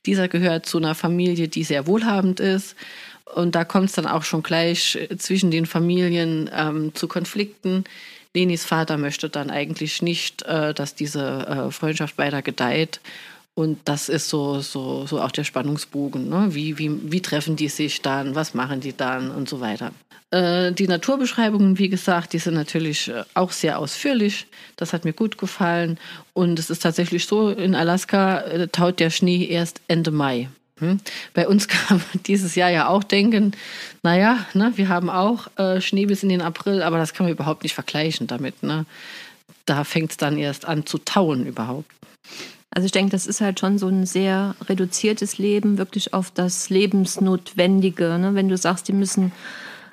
Dieser 0.07 0.29
gehört 0.29 0.67
zu 0.67 0.79
einer 0.79 0.95
Familie, 0.95 1.49
die 1.49 1.65
sehr 1.65 1.87
wohlhabend 1.87 2.39
ist. 2.41 2.77
Und 3.35 3.57
da 3.57 3.65
kommt 3.65 3.87
es 3.87 3.97
dann 3.97 4.07
auch 4.07 4.23
schon 4.23 4.43
gleich 4.45 4.99
zwischen 5.19 5.51
den 5.51 5.67
Familien 5.67 6.49
ähm, 6.57 6.95
zu 6.95 7.09
Konflikten. 7.09 7.85
Lenis 8.37 8.67
Vater 8.67 8.99
möchte 8.99 9.31
dann 9.31 9.51
eigentlich 9.51 10.03
nicht, 10.03 10.43
äh, 10.43 10.75
dass 10.75 10.95
diese 10.95 11.23
äh, 11.47 11.71
Freundschaft 11.73 12.19
weiter 12.19 12.43
gedeiht. 12.43 13.01
Und 13.55 13.79
das 13.87 14.11
ist 14.11 14.29
so, 14.29 14.61
so, 14.61 15.07
so 15.07 15.23
auch 15.23 15.33
der 15.33 15.45
Spannungsbogen. 15.45 16.29
Ne? 16.29 16.49
Wie, 16.51 16.77
wie, 16.77 16.91
wie 17.11 17.23
treffen 17.23 17.57
die 17.57 17.69
sich 17.69 18.03
dann? 18.03 18.35
Was 18.35 18.53
machen 18.53 18.81
die 18.81 18.95
dann? 18.95 19.31
Und 19.31 19.49
so 19.49 19.61
weiter. 19.61 19.93
Äh, 20.31 20.73
die 20.73 20.87
Naturbeschreibungen, 20.87 21.79
wie 21.79 21.89
gesagt, 21.89 22.35
die 22.35 22.39
sind 22.39 22.53
natürlich 22.53 23.09
äh, 23.09 23.25
auch 23.33 23.53
sehr 23.53 23.79
ausführlich. 23.79 24.47
Das 24.77 24.93
hat 24.93 25.07
mir 25.07 25.15
gut 25.15 25.39
gefallen. 25.39 25.99
Und 26.35 26.59
es 26.59 26.69
ist 26.69 26.83
tatsächlich 26.83 27.25
so, 27.25 27.49
in 27.49 27.75
Alaska 27.75 28.41
äh, 28.41 28.69
taut 28.69 29.01
der 29.01 29.09
Schnee 29.09 29.47
erst 29.47 29.81
Ende 29.89 30.11
Mai. 30.11 30.51
Hm? 30.79 30.99
Bei 31.35 31.49
uns 31.49 31.69
kann 31.69 31.99
man 31.99 32.23
dieses 32.25 32.55
Jahr 32.55 32.71
ja 32.71 32.89
auch 32.89 33.05
denken, 33.05 33.53
naja, 34.03 34.39
ne, 34.55 34.73
wir 34.77 34.89
haben 34.89 35.11
auch 35.11 35.49
äh, 35.57 35.81
Schnee 35.81 36.07
bis 36.07 36.23
in 36.23 36.29
den 36.29 36.43
April, 36.43 36.83
aber 36.83 36.99
das 36.99 37.15
kann 37.15 37.27
man 37.27 37.33
überhaupt 37.33 37.63
nicht 37.63 37.75
vergleichen 37.75 38.27
damit. 38.27 38.63
Ne? 38.63 38.85
Da 39.65 39.85
fängt 39.85 40.13
es 40.13 40.17
dann 40.17 40.39
erst 40.39 40.67
an 40.67 40.87
zu 40.87 40.99
tauen 40.99 41.47
überhaupt. 41.47 41.91
Also 42.71 42.87
ich 42.87 42.93
denke, 42.93 43.13
das 43.13 43.27
ist 43.27 43.41
halt 43.41 43.59
schon 43.59 43.79
so 43.79 43.89
ein 43.89 44.05
sehr 44.05 44.55
reduziertes 44.69 45.39
Leben, 45.39 45.79
wirklich 45.79 46.13
auf 46.13 46.31
das 46.31 46.69
Lebensnotwendige. 46.69 48.19
Ne? 48.19 48.35
Wenn 48.35 48.49
du 48.49 48.57
sagst, 48.59 48.89
die 48.89 48.93
müssen 48.93 49.33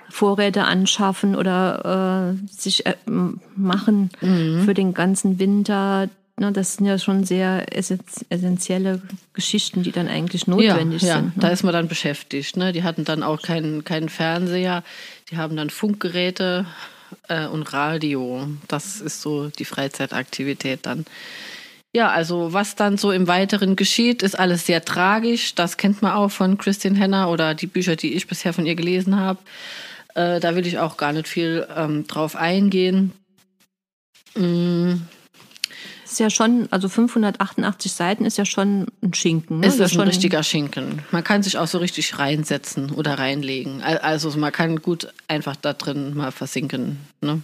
Vorräte 0.10 0.66
anschaffen 0.66 1.36
oder 1.36 2.36
äh, 2.36 2.54
sich 2.54 2.86
äh, 2.86 2.96
machen 3.56 4.10
mhm. 4.22 4.63
für 4.66 4.74
den 4.74 4.94
ganzen 4.94 5.40
Winter, 5.40 6.10
Ne, 6.36 6.52
das 6.52 6.75
sind 6.75 6.88
ja 6.88 6.98
schon 6.98 7.24
sehr 7.25 7.66
essentielle 7.70 9.02
Geschichten, 9.34 9.84
die 9.84 9.92
dann 9.92 10.08
eigentlich 10.08 10.48
notwendig 10.48 11.04
ja, 11.04 11.18
sind. 11.18 11.25
Ja, 11.25 11.32
ne? 11.32 11.34
da 11.36 11.50
ist 11.50 11.62
man 11.62 11.74
dann 11.74 11.88
beschäftigt. 11.88 12.58
Ne? 12.58 12.72
Die 12.72 12.82
hatten 12.82 13.06
dann 13.06 13.22
auch 13.22 13.42
keinen, 13.42 13.84
keinen 13.84 14.10
Fernseher, 14.10 14.84
die 15.30 15.38
haben 15.38 15.56
dann 15.56 15.70
Funkgeräte 15.70 16.66
äh, 17.28 17.46
und 17.46 17.72
Radio. 17.72 18.48
Das 18.68 19.00
ist 19.00 19.22
so 19.22 19.50
die 19.50 19.66
Freizeitaktivität 19.66 20.88
dann. 20.88 21.06
Ja, 21.96 22.10
also 22.10 22.52
was 22.52 22.75
dann 22.75 22.98
so 22.98 23.12
im 23.12 23.28
Weiteren 23.28 23.75
geschieht, 23.75 24.24
ist 24.24 24.40
alles 24.40 24.66
sehr 24.66 24.84
tragisch. 24.84 25.54
Das 25.54 25.78
kennt 25.78 26.02
man 26.02 26.13
auch 26.13 26.32
von 26.32 26.58
Christine 26.58 26.98
Henner 26.98 27.30
oder 27.30 27.54
die 27.54 27.68
Bücher, 27.68 27.96
die 27.96 28.13
ich 28.13 28.25
bisher 28.25 28.54
von 28.54 28.66
ihr 28.66 28.74
gelesen 28.74 29.20
habe. 29.20 29.38
Äh, 30.16 30.40
da 30.40 30.56
will 30.56 30.66
ich 30.66 30.80
auch 30.80 30.98
gar 30.98 31.13
nicht 31.13 31.28
viel 31.28 31.68
ähm, 31.75 32.08
drauf 32.08 32.36
eingehen. 32.36 33.12
Mm 34.34 34.96
ist 36.13 36.20
ja 36.20 36.29
schon, 36.29 36.67
also 36.70 36.89
588 36.89 37.91
Seiten 37.91 38.25
ist 38.25 38.38
ja 38.38 38.46
schon 38.46 38.86
ein 39.01 39.13
Schinken. 39.13 39.60
Ne? 39.60 39.67
Ist 39.67 39.79
das 39.79 39.91
schon 39.91 40.01
ein 40.01 40.08
richtiger 40.08 40.43
Schinken. 40.43 41.00
Man 41.12 41.24
kann 41.24 41.41
sich 41.41 41.58
auch 41.58 41.67
so 41.67 41.79
richtig 41.79 42.20
reinsetzen 42.20 42.91
oder 42.91 43.17
reinlegen. 43.17 43.82
Also 43.82 44.29
man 44.38 44.51
kann 44.51 44.82
gut 44.82 45.08
einfach 45.27 45.55
da 45.55 45.74
drin 45.74 46.13
mal 46.15 46.32
versinken. 46.32 47.00
Ne? 47.22 47.41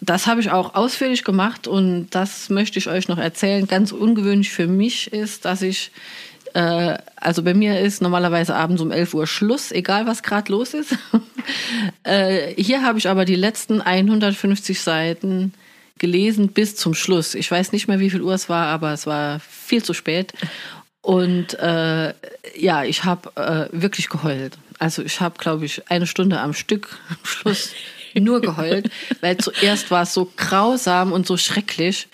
Das 0.00 0.28
habe 0.28 0.40
ich 0.40 0.50
auch 0.50 0.74
ausführlich 0.74 1.24
gemacht 1.24 1.66
und 1.66 2.10
das 2.10 2.50
möchte 2.50 2.78
ich 2.78 2.88
euch 2.88 3.08
noch 3.08 3.18
erzählen. 3.18 3.66
Ganz 3.66 3.90
ungewöhnlich 3.90 4.50
für 4.50 4.68
mich 4.68 5.12
ist, 5.12 5.44
dass 5.44 5.60
ich, 5.60 5.90
äh, 6.54 6.96
also 7.16 7.42
bei 7.42 7.52
mir 7.52 7.80
ist 7.80 8.00
normalerweise 8.00 8.54
abends 8.54 8.80
um 8.80 8.92
11 8.92 9.12
Uhr 9.12 9.26
Schluss, 9.26 9.72
egal 9.72 10.06
was 10.06 10.22
gerade 10.22 10.52
los 10.52 10.72
ist. 10.72 10.96
äh, 12.04 12.54
hier 12.54 12.82
habe 12.82 12.98
ich 12.98 13.08
aber 13.08 13.24
die 13.24 13.34
letzten 13.34 13.80
150 13.80 14.80
Seiten 14.80 15.52
gelesen 16.00 16.48
bis 16.48 16.74
zum 16.74 16.94
Schluss. 16.94 17.36
Ich 17.36 17.48
weiß 17.48 17.70
nicht 17.70 17.86
mehr, 17.86 18.00
wie 18.00 18.10
viel 18.10 18.22
Uhr 18.22 18.34
es 18.34 18.48
war, 18.48 18.66
aber 18.66 18.92
es 18.92 19.06
war 19.06 19.38
viel 19.38 19.84
zu 19.84 19.94
spät. 19.94 20.32
Und 21.02 21.54
äh, 21.60 22.12
ja, 22.56 22.84
ich 22.84 23.04
habe 23.04 23.30
äh, 23.36 23.68
wirklich 23.70 24.08
geheult. 24.08 24.58
Also 24.80 25.02
ich 25.02 25.20
habe, 25.20 25.38
glaube 25.38 25.66
ich, 25.66 25.88
eine 25.88 26.06
Stunde 26.08 26.40
am 26.40 26.54
Stück 26.54 26.98
am 27.08 27.24
Schluss 27.24 27.70
nur 28.14 28.40
geheult, 28.40 28.90
weil 29.20 29.36
zuerst 29.36 29.92
war 29.92 30.02
es 30.02 30.12
so 30.12 30.32
grausam 30.36 31.12
und 31.12 31.26
so 31.26 31.36
schrecklich 31.36 32.08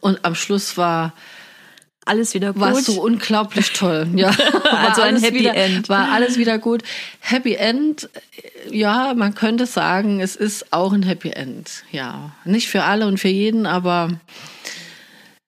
und 0.00 0.24
am 0.24 0.34
Schluss 0.34 0.76
war 0.76 1.14
alles 2.04 2.34
wieder 2.34 2.52
gut. 2.52 2.62
War 2.62 2.74
so 2.74 3.00
unglaublich 3.00 3.72
toll. 3.72 4.08
Ja, 4.14 4.30
also 4.70 5.02
ein 5.02 5.20
Happy 5.20 5.40
wieder, 5.40 5.54
End. 5.54 5.88
War 5.88 6.10
alles 6.10 6.36
wieder 6.36 6.58
gut. 6.58 6.82
Happy 7.20 7.54
End, 7.54 8.08
ja, 8.70 9.14
man 9.14 9.34
könnte 9.34 9.66
sagen, 9.66 10.20
es 10.20 10.36
ist 10.36 10.72
auch 10.72 10.92
ein 10.92 11.02
Happy 11.02 11.30
End. 11.30 11.84
Ja, 11.92 12.32
nicht 12.44 12.68
für 12.68 12.84
alle 12.84 13.06
und 13.06 13.18
für 13.18 13.28
jeden, 13.28 13.66
aber 13.66 14.10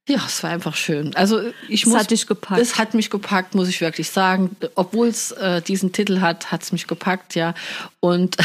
ja, 0.09 0.21
es 0.27 0.43
war 0.43 0.51
einfach 0.51 0.77
schön. 0.77 1.17
Also 1.17 1.41
ich 1.69 1.83
es 1.83 1.89
muss, 1.89 1.99
hat 1.99 2.11
dich 2.11 2.27
gepackt. 2.27 2.61
Es 2.61 2.77
hat 2.77 2.93
mich 2.95 3.09
gepackt, 3.09 3.55
muss 3.55 3.69
ich 3.69 3.81
wirklich 3.81 4.11
sagen. 4.11 4.55
Obwohl 4.75 5.09
es 5.09 5.33
äh, 5.33 5.63
diesen 5.63 5.93
Titel 5.93 6.21
hat, 6.21 6.53
hat 6.53 6.63
es 6.63 6.73
mich 6.73 6.87
gepackt, 6.87 7.35
ja. 7.35 7.55
Und 8.01 8.37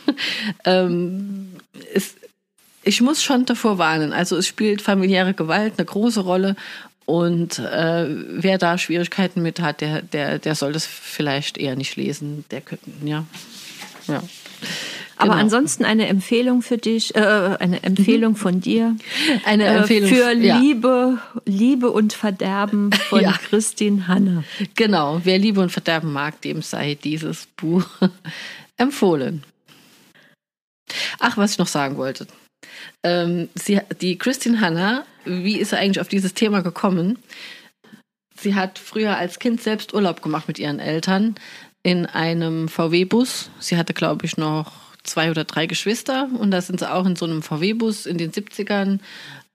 ähm, 0.64 1.56
es, 1.92 2.14
ich 2.84 3.00
muss 3.00 3.22
schon 3.22 3.46
davor 3.46 3.78
warnen. 3.78 4.12
Also 4.12 4.36
es 4.36 4.46
spielt 4.46 4.80
familiäre 4.80 5.34
Gewalt 5.34 5.74
eine 5.76 5.86
große 5.86 6.20
Rolle 6.20 6.54
und 7.04 7.58
äh, 7.58 8.06
wer 8.08 8.58
da 8.58 8.78
Schwierigkeiten 8.78 9.42
mit 9.42 9.60
hat, 9.60 9.80
der, 9.80 10.02
der, 10.02 10.38
der 10.38 10.54
soll 10.54 10.72
das 10.72 10.86
vielleicht 10.86 11.58
eher 11.58 11.76
nicht 11.76 11.96
lesen. 11.96 12.44
Der 12.50 12.60
könnte, 12.60 12.90
ja. 13.04 13.24
ja. 14.06 14.22
Aber 15.16 15.32
genau. 15.32 15.42
ansonsten 15.42 15.84
eine 15.84 16.08
Empfehlung 16.08 16.62
für 16.62 16.78
dich, 16.78 17.14
äh, 17.14 17.20
eine 17.20 17.82
Empfehlung 17.82 18.34
von 18.34 18.60
dir. 18.60 18.96
Eine 19.44 19.66
Empfehlung 19.66 20.10
äh, 20.10 20.14
für 20.14 20.32
ja. 20.32 20.58
Liebe, 20.58 21.18
Liebe 21.44 21.90
und 21.90 22.12
Verderben 22.12 22.92
von 23.08 23.20
ja. 23.20 23.32
Christine 23.32 24.08
Hanne. 24.08 24.44
Genau, 24.74 25.20
wer 25.22 25.38
Liebe 25.38 25.60
und 25.60 25.70
Verderben 25.70 26.12
mag, 26.12 26.40
dem 26.40 26.62
sei 26.62 26.96
dieses 26.96 27.46
Buch 27.56 27.86
empfohlen. 28.76 29.44
Ach, 31.20 31.36
was 31.36 31.52
ich 31.52 31.58
noch 31.58 31.68
sagen 31.68 31.96
wollte. 31.96 32.26
Ähm, 33.04 33.48
sie, 33.54 33.80
die 34.00 34.18
Christine 34.18 34.60
Hanna, 34.60 35.04
wie 35.24 35.58
ist 35.58 35.70
sie 35.70 35.78
eigentlich 35.78 36.00
auf 36.00 36.08
dieses 36.08 36.34
Thema 36.34 36.62
gekommen? 36.62 37.18
Sie 38.36 38.54
hat 38.54 38.78
früher 38.78 39.16
als 39.16 39.38
Kind 39.38 39.62
selbst 39.62 39.94
Urlaub 39.94 40.22
gemacht 40.22 40.48
mit 40.48 40.58
ihren 40.58 40.80
Eltern 40.80 41.34
in 41.82 42.06
einem 42.06 42.68
VW-Bus. 42.68 43.50
Sie 43.58 43.76
hatte, 43.76 43.94
glaube 43.94 44.26
ich, 44.26 44.36
noch 44.36 44.72
zwei 45.04 45.30
oder 45.30 45.44
drei 45.44 45.66
Geschwister 45.66 46.28
und 46.38 46.50
da 46.50 46.60
sind 46.60 46.80
sie 46.80 46.92
auch 46.92 47.06
in 47.06 47.16
so 47.16 47.24
einem 47.24 47.42
VW-Bus 47.42 48.06
in 48.06 48.18
den 48.18 48.32
70ern 48.32 48.98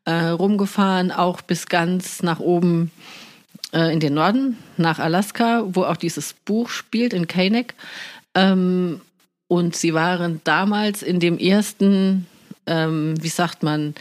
äh, 0.05 0.13
rumgefahren, 0.27 1.11
auch 1.11 1.41
bis 1.41 1.67
ganz 1.67 2.21
nach 2.21 2.39
oben 2.39 2.91
äh, 3.73 3.91
in 3.93 3.99
den 3.99 4.13
Norden, 4.13 4.57
nach 4.77 4.99
Alaska, 4.99 5.63
wo 5.67 5.83
auch 5.83 5.97
dieses 5.97 6.33
Buch 6.33 6.69
spielt, 6.69 7.13
in 7.13 7.27
Keineck. 7.27 7.75
Ähm, 8.35 9.01
und 9.49 9.75
sie 9.75 9.93
waren 9.93 10.41
damals 10.43 11.01
in 11.01 11.19
dem 11.19 11.37
ersten 11.37 12.27
ähm, 12.67 13.15
wie 13.19 13.29
sagt 13.29 13.63
man, 13.63 13.95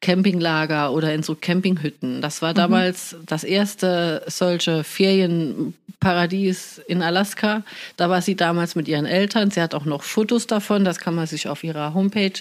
Campinglager 0.00 0.92
oder 0.92 1.12
in 1.12 1.22
so 1.22 1.34
Campinghütten. 1.34 2.22
Das 2.22 2.40
war 2.42 2.54
damals 2.54 3.12
mhm. 3.12 3.26
das 3.26 3.44
erste 3.44 4.22
solche 4.26 4.82
Ferienparadies 4.82 6.80
in 6.88 7.02
Alaska. 7.02 7.62
Da 7.96 8.08
war 8.08 8.22
sie 8.22 8.34
damals 8.34 8.74
mit 8.74 8.88
ihren 8.88 9.04
Eltern. 9.04 9.50
Sie 9.50 9.60
hat 9.60 9.74
auch 9.74 9.84
noch 9.84 10.02
Fotos 10.02 10.46
davon. 10.46 10.84
Das 10.84 10.98
kann 10.98 11.14
man 11.14 11.26
sich 11.26 11.48
auf 11.48 11.62
ihrer 11.64 11.92
Homepage 11.92 12.32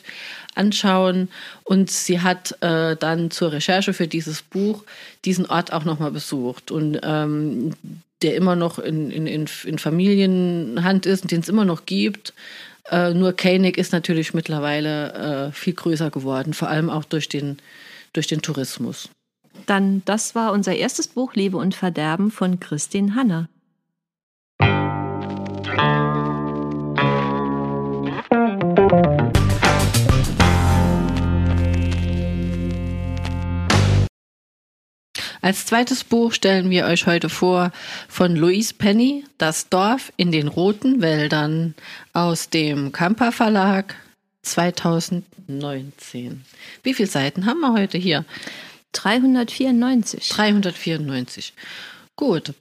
anschauen. 0.56 1.28
Und 1.66 1.92
sie 1.92 2.22
hat 2.22 2.56
äh, 2.62 2.96
dann 2.96 3.30
zur 3.30 3.52
Recherche 3.52 3.94
für 3.94 4.08
dieses 4.08 4.42
Buch 4.42 4.84
diesen 5.26 5.46
Ort 5.46 5.74
auch 5.74 5.84
nochmal 5.84 6.12
besucht. 6.12 6.72
Und 6.72 7.00
ähm, 7.04 7.74
der 8.22 8.36
immer 8.36 8.56
noch 8.56 8.80
in, 8.80 9.12
in, 9.12 9.28
in 9.28 9.80
Familienhand 9.80 11.06
ist 11.06 11.24
und 11.24 11.32
den 11.32 11.40
es 11.42 11.50
immer 11.50 11.66
noch 11.66 11.86
gibt. 11.86 12.34
Äh, 12.92 13.14
nur 13.14 13.34
Koenig 13.34 13.78
ist 13.78 13.94
natürlich 13.94 14.34
mittlerweile 14.34 15.50
äh, 15.50 15.52
viel 15.52 15.74
größer 15.74 16.10
geworden, 16.10 16.54
vor 16.54 16.70
allem 16.70 16.90
auch 16.90 17.06
durch 17.06 17.30
den, 17.30 17.58
durch 18.14 18.28
den 18.28 18.42
Tourismus. 18.42 19.10
Dann, 19.66 20.02
das 20.06 20.36
war 20.36 20.52
unser 20.52 20.76
erstes 20.76 21.08
Buch 21.08 21.36
Liebe 21.36 21.58
und 21.58 21.76
Verderben 21.76 22.32
von 22.32 22.60
Christine 22.60 23.16
Hanna. 23.16 23.50
Als 35.42 35.66
zweites 35.66 36.04
Buch 36.04 36.34
stellen 36.34 36.70
wir 36.70 36.86
euch 36.86 37.08
heute 37.08 37.30
vor 37.30 37.72
von 38.10 38.36
Louise 38.36 38.74
Penny, 38.74 39.24
Das 39.38 39.70
Dorf 39.70 40.12
in 40.18 40.34
den 40.34 40.50
roten 40.50 41.02
Wäldern 41.02 41.76
aus 42.12 42.50
dem 42.50 42.92
Kamper 42.92 43.32
Verlag 43.32 43.96
2019. 44.42 46.44
Wie 46.84 46.94
viele 46.94 47.08
Seiten 47.08 47.46
haben 47.46 47.62
wir 47.62 47.72
heute 47.72 47.98
hier? 47.98 48.26
394. 48.92 50.28
394. 50.28 51.54
Gut. 52.18 52.54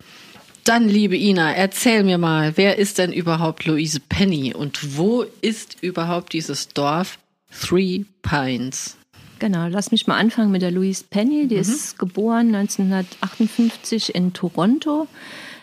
Dann, 0.62 0.88
liebe 0.88 1.16
Ina, 1.16 1.54
erzähl 1.54 2.04
mir 2.04 2.18
mal, 2.18 2.56
wer 2.56 2.78
ist 2.78 2.98
denn 2.98 3.12
überhaupt 3.12 3.64
Louise 3.64 3.98
Penny 4.00 4.54
und 4.54 4.96
wo 4.96 5.24
ist 5.40 5.78
überhaupt 5.80 6.32
dieses 6.32 6.68
Dorf 6.68 7.18
Three 7.50 8.04
Pines? 8.22 8.97
Genau, 9.38 9.68
lass 9.68 9.90
mich 9.90 10.06
mal 10.06 10.16
anfangen 10.16 10.50
mit 10.50 10.62
der 10.62 10.70
Louise 10.70 11.04
Penny. 11.08 11.46
Die 11.46 11.56
mhm. 11.56 11.60
ist 11.60 11.98
geboren 11.98 12.54
1958 12.54 14.14
in 14.14 14.32
Toronto, 14.32 15.06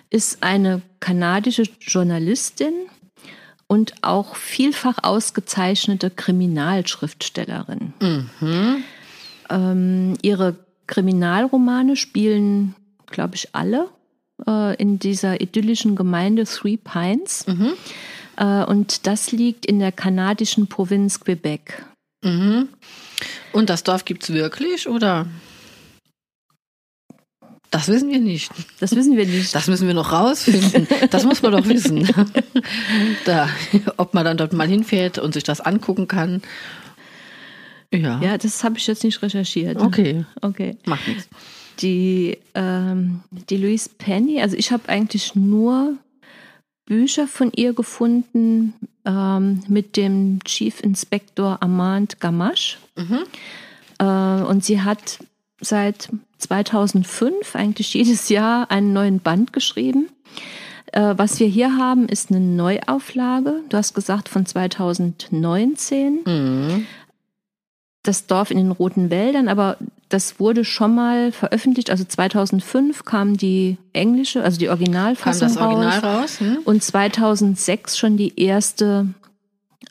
ist 0.09 0.43
eine 0.43 0.81
kanadische 0.99 1.63
Journalistin 1.81 2.73
und 3.67 3.93
auch 4.01 4.35
vielfach 4.35 4.99
ausgezeichnete 5.03 6.09
Kriminalschriftstellerin. 6.09 7.93
Mhm. 7.99 8.83
Ähm, 9.49 10.13
ihre 10.21 10.55
Kriminalromane 10.87 11.95
spielen, 11.95 12.75
glaube 13.07 13.35
ich, 13.35 13.49
alle 13.53 13.89
äh, 14.47 14.75
in 14.75 14.99
dieser 14.99 15.41
idyllischen 15.41 15.95
Gemeinde 15.95 16.45
Three 16.45 16.77
Pines. 16.77 17.45
Mhm. 17.47 17.73
Äh, 18.37 18.63
und 18.65 19.07
das 19.07 19.31
liegt 19.31 19.65
in 19.65 19.79
der 19.79 19.91
kanadischen 19.91 20.67
Provinz 20.67 21.19
Quebec. 21.19 21.83
Mhm. 22.23 22.69
Und 23.51 23.69
das 23.69 23.83
Dorf 23.83 24.05
gibt 24.05 24.23
es 24.23 24.33
wirklich, 24.33 24.87
oder? 24.87 25.27
Das 27.71 27.89
wissen 27.89 28.09
wir 28.09 28.19
nicht. 28.19 28.51
Das 28.79 28.95
wissen 28.95 29.17
wir 29.17 29.25
nicht. 29.25 29.53
Das 29.53 29.67
müssen 29.67 29.87
wir 29.87 29.93
noch 29.93 30.11
rausfinden. 30.11 30.87
Das 31.09 31.25
muss 31.25 31.41
man 31.41 31.51
doch 31.51 31.67
wissen. 31.67 32.07
Da, 33.25 33.49
ob 33.97 34.13
man 34.13 34.23
dann 34.23 34.37
dort 34.37 34.53
mal 34.53 34.67
hinfährt 34.67 35.17
und 35.17 35.33
sich 35.33 35.43
das 35.43 35.59
angucken 35.59 36.07
kann. 36.07 36.41
Ja. 37.91 38.21
Ja, 38.21 38.37
das 38.37 38.63
habe 38.63 38.77
ich 38.77 38.87
jetzt 38.87 39.03
nicht 39.03 39.21
recherchiert. 39.21 39.77
Okay. 39.81 40.25
Okay. 40.41 40.77
Macht 40.85 41.07
nichts. 41.07 41.27
Die, 41.79 42.37
ähm, 42.53 43.21
die 43.49 43.57
Louise 43.57 43.89
Penny, 43.97 44.41
also 44.41 44.55
ich 44.55 44.71
habe 44.71 44.87
eigentlich 44.87 45.35
nur 45.35 45.97
Bücher 46.85 47.27
von 47.27 47.51
ihr 47.53 47.73
gefunden 47.73 48.73
ähm, 49.05 49.61
mit 49.67 49.97
dem 49.97 50.39
Chief 50.43 50.79
Inspector 50.81 51.57
Armand 51.61 52.19
Gamache. 52.19 52.77
Mhm. 52.95 53.19
Äh, 53.99 54.05
und 54.43 54.63
sie 54.63 54.81
hat 54.81 55.19
seit 55.61 56.09
2005 56.37 57.55
eigentlich 57.55 57.93
jedes 57.93 58.29
Jahr 58.29 58.69
einen 58.69 58.93
neuen 58.93 59.19
Band 59.19 59.53
geschrieben. 59.53 60.09
Äh, 60.91 61.15
was 61.17 61.39
wir 61.39 61.47
hier 61.47 61.77
haben, 61.77 62.07
ist 62.07 62.29
eine 62.29 62.39
Neuauflage. 62.39 63.61
Du 63.69 63.77
hast 63.77 63.93
gesagt 63.93 64.29
von 64.29 64.45
2019. 64.45 66.19
Mhm. 66.25 66.87
Das 68.03 68.27
Dorf 68.27 68.51
in 68.51 68.57
den 68.57 68.71
Roten 68.71 69.09
Wäldern, 69.09 69.47
aber 69.47 69.77
das 70.09 70.39
wurde 70.39 70.65
schon 70.65 70.95
mal 70.95 71.31
veröffentlicht. 71.31 71.89
Also 71.89 72.03
2005 72.03 73.05
kam 73.05 73.37
die 73.37 73.77
englische, 73.93 74.43
also 74.43 74.57
die 74.57 74.69
Originalfassung 74.69 75.47
kam 75.47 75.55
das 75.55 75.63
Original 75.63 75.99
raus. 75.99 76.21
raus 76.21 76.39
hm? 76.39 76.57
Und 76.63 76.83
2006 76.83 77.97
schon 77.97 78.17
die 78.17 78.39
erste 78.39 79.07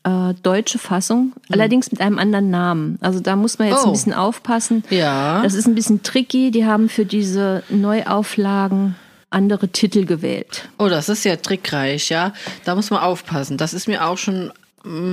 äh, 0.04 0.34
deutsche 0.42 0.78
Fassung, 0.78 1.32
hm. 1.34 1.42
allerdings 1.50 1.90
mit 1.90 2.00
einem 2.00 2.18
anderen 2.18 2.50
Namen. 2.50 2.98
Also 3.00 3.20
da 3.20 3.36
muss 3.36 3.58
man 3.58 3.68
jetzt 3.68 3.82
oh. 3.82 3.86
ein 3.86 3.92
bisschen 3.92 4.14
aufpassen. 4.14 4.84
Ja. 4.90 5.42
Das 5.42 5.54
ist 5.54 5.66
ein 5.66 5.74
bisschen 5.74 6.02
tricky. 6.02 6.50
Die 6.50 6.64
haben 6.64 6.88
für 6.88 7.04
diese 7.04 7.62
Neuauflagen 7.68 8.96
andere 9.30 9.68
Titel 9.68 10.04
gewählt. 10.04 10.68
Oh, 10.78 10.88
das 10.88 11.08
ist 11.08 11.24
ja 11.24 11.36
trickreich, 11.36 12.08
ja. 12.08 12.32
Da 12.64 12.76
muss 12.76 12.90
man 12.90 13.00
aufpassen. 13.00 13.56
Das 13.56 13.74
ist 13.74 13.88
mir 13.88 14.06
auch 14.06 14.16
schon 14.16 14.52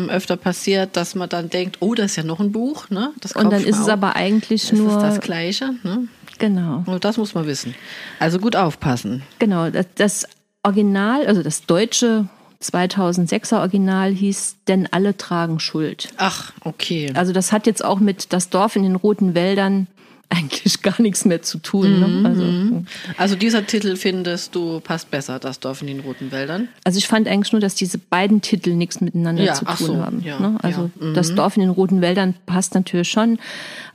öfter 0.10 0.36
passiert, 0.36 0.98
dass 0.98 1.16
man 1.16 1.30
dann 1.30 1.50
denkt, 1.50 1.78
oh, 1.80 1.94
das 1.94 2.12
ist 2.12 2.16
ja 2.18 2.24
noch 2.24 2.40
ein 2.40 2.52
Buch, 2.52 2.90
ne? 2.90 3.12
Das 3.22 3.34
Und 3.34 3.52
dann 3.52 3.64
ist 3.64 3.80
es 3.80 3.88
aber 3.88 4.16
eigentlich 4.16 4.70
das 4.70 4.78
nur 4.78 4.92
ist 4.92 5.02
das 5.02 5.20
Gleiche, 5.22 5.72
ne? 5.84 6.08
Genau. 6.40 6.84
Und 6.86 7.06
das 7.06 7.18
muss 7.18 7.34
man 7.34 7.46
wissen. 7.46 7.76
Also 8.20 8.40
gut 8.40 8.56
aufpassen. 8.56 9.24
Genau, 9.40 9.70
das, 9.70 9.86
das 9.96 10.28
Original, 10.64 11.26
also 11.26 11.44
das 11.44 11.66
deutsche 11.66 12.28
2006er 12.62 13.60
Original 13.60 14.12
hieß 14.12 14.58
Denn 14.68 14.88
alle 14.92 15.18
tragen 15.18 15.60
Schuld. 15.60 16.10
Ach, 16.18 16.52
okay. 16.64 17.12
Also 17.16 17.34
das 17.34 17.52
hat 17.52 17.66
jetzt 17.66 17.84
auch 17.84 18.00
mit 18.00 18.34
Das 18.34 18.50
Dorf 18.50 18.76
in 18.76 18.84
den 18.84 18.96
roten 18.96 19.34
Wäldern 19.34 19.88
eigentlich 20.32 20.82
gar 20.82 21.02
nichts 21.02 21.26
mehr 21.26 21.42
zu 21.42 21.60
tun. 21.60 22.00
Ne? 22.00 22.08
Mhm. 22.08 22.26
Also, 22.26 22.84
also, 23.18 23.36
dieser 23.36 23.66
Titel 23.68 23.96
findest 23.96 24.56
du 24.56 24.80
passt 24.80 25.12
besser, 25.12 25.40
Das 25.40 25.60
Dorf 25.60 25.82
in 25.82 25.88
den 25.88 26.00
roten 26.00 26.32
Wäldern? 26.32 26.70
Also 26.84 26.98
ich 26.98 27.08
fand 27.08 27.28
eigentlich 27.28 27.52
nur, 27.52 27.62
dass 27.62 27.76
diese 27.76 27.98
beiden 27.98 28.42
Titel 28.42 28.74
nichts 28.74 29.02
miteinander 29.02 29.44
ja, 29.44 29.54
zu 29.54 29.66
tun 29.66 29.76
so, 29.78 29.98
haben. 29.98 30.22
Ja, 30.24 30.40
ne? 30.40 30.58
Also 30.62 30.90
ja. 31.00 31.08
mhm. 31.08 31.14
Das 31.14 31.36
Dorf 31.36 31.58
in 31.58 31.62
den 31.62 31.70
roten 31.70 32.02
Wäldern 32.02 32.34
passt 32.46 32.74
natürlich 32.76 33.10
schon. 33.10 33.40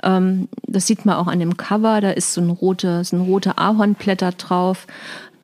Ähm, 0.03 0.49
das 0.66 0.87
sieht 0.87 1.07
man 1.07 1.16
auch 1.16 1.27
an 1.27 1.40
dem 1.40 1.57
Cover, 1.57 2.01
da 2.01 2.11
ist 2.11 2.35
so 2.35 2.40
ein 2.40 2.51
rote, 2.51 3.03
so 3.05 3.16
ein 3.16 3.22
rote 3.22 3.59
Ahornblätter 3.59 4.33
drauf 4.33 4.87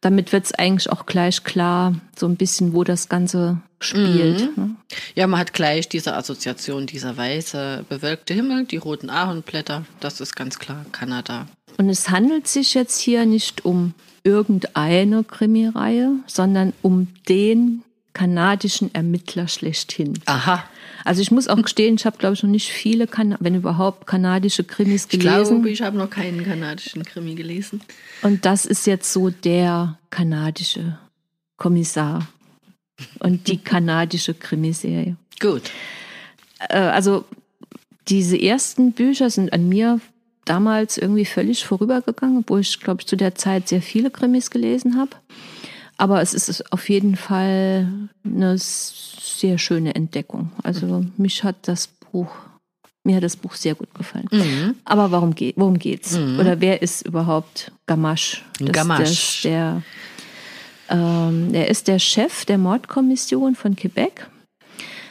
damit 0.02 0.32
wird 0.32 0.44
es 0.44 0.52
eigentlich 0.52 0.90
auch 0.90 1.06
gleich 1.06 1.44
klar, 1.44 1.94
so 2.18 2.26
ein 2.26 2.36
bisschen, 2.36 2.74
wo 2.74 2.82
das 2.82 3.08
Ganze 3.08 3.58
spielt. 3.80 4.56
Mhm. 4.56 4.62
Ne? 4.62 4.71
Ja, 5.14 5.26
man 5.26 5.40
hat 5.40 5.52
gleich 5.52 5.88
diese 5.88 6.14
Assoziation, 6.14 6.86
dieser 6.86 7.16
weiße, 7.16 7.84
bewölkte 7.88 8.34
Himmel, 8.34 8.64
die 8.64 8.78
roten 8.78 9.10
Ahornblätter, 9.10 9.84
das 10.00 10.20
ist 10.20 10.34
ganz 10.34 10.58
klar 10.58 10.86
Kanada. 10.92 11.46
Und 11.78 11.88
es 11.88 12.10
handelt 12.10 12.48
sich 12.48 12.74
jetzt 12.74 12.98
hier 12.98 13.26
nicht 13.26 13.64
um 13.64 13.94
irgendeine 14.24 15.24
Krimireihe, 15.24 16.12
sondern 16.26 16.72
um 16.82 17.08
den 17.28 17.82
kanadischen 18.14 18.94
Ermittler 18.94 19.48
schlechthin. 19.48 20.18
Aha. 20.26 20.64
Also 21.04 21.20
ich 21.22 21.30
muss 21.30 21.48
auch 21.48 21.60
gestehen, 21.60 21.96
ich 21.96 22.06
habe 22.06 22.18
glaube 22.18 22.34
ich 22.34 22.42
noch 22.42 22.50
nicht 22.50 22.70
viele, 22.70 23.06
kan 23.06 23.36
wenn 23.40 23.54
überhaupt, 23.54 24.06
kanadische 24.06 24.64
Krimis 24.64 25.08
gelesen. 25.08 25.38
Ich 25.38 25.48
glaube, 25.48 25.70
ich 25.70 25.82
habe 25.82 25.96
noch 25.96 26.10
keinen 26.10 26.44
kanadischen 26.44 27.04
Krimi 27.04 27.34
gelesen. 27.34 27.80
Und 28.22 28.44
das 28.44 28.66
ist 28.66 28.86
jetzt 28.86 29.12
so 29.12 29.30
der 29.30 29.98
kanadische 30.10 30.98
Kommissar 31.56 32.28
und 33.18 33.48
die 33.48 33.58
kanadische 33.58 34.34
Krimiserie. 34.34 35.16
Gut. 35.40 35.70
Äh, 36.68 36.78
also 36.78 37.24
diese 38.08 38.40
ersten 38.40 38.92
Bücher 38.92 39.30
sind 39.30 39.52
an 39.52 39.68
mir 39.68 40.00
damals 40.44 40.98
irgendwie 40.98 41.24
völlig 41.24 41.64
vorübergegangen, 41.64 42.38
obwohl 42.38 42.60
ich 42.60 42.80
glaube 42.80 43.02
ich 43.02 43.06
zu 43.06 43.16
der 43.16 43.34
Zeit 43.34 43.68
sehr 43.68 43.82
viele 43.82 44.10
Krimis 44.10 44.50
gelesen 44.50 44.96
habe. 44.96 45.12
Aber 45.98 46.20
es 46.20 46.34
ist 46.34 46.72
auf 46.72 46.88
jeden 46.88 47.16
Fall 47.16 47.86
eine 48.24 48.56
sehr 48.58 49.58
schöne 49.58 49.94
Entdeckung. 49.94 50.50
Also 50.62 51.04
mich 51.16 51.44
hat 51.44 51.56
das 51.68 51.86
Buch, 51.86 52.34
mir 53.04 53.16
hat 53.16 53.22
das 53.22 53.36
Buch 53.36 53.54
sehr 53.54 53.74
gut 53.74 53.94
gefallen. 53.94 54.26
Mhm. 54.32 54.74
Aber 54.84 55.12
warum 55.12 55.34
geht, 55.34 55.56
worum 55.56 55.78
geht's? 55.78 56.18
Mhm. 56.18 56.40
Oder 56.40 56.60
wer 56.60 56.82
ist 56.82 57.02
überhaupt 57.02 57.70
Gamache? 57.86 58.38
Das, 58.58 58.72
Gamache. 58.72 59.02
Das, 59.02 59.40
der, 59.44 59.82
ähm, 60.92 61.54
er 61.54 61.68
ist 61.68 61.88
der 61.88 61.98
Chef 61.98 62.44
der 62.44 62.58
Mordkommission 62.58 63.54
von 63.54 63.74
Quebec. 63.74 64.28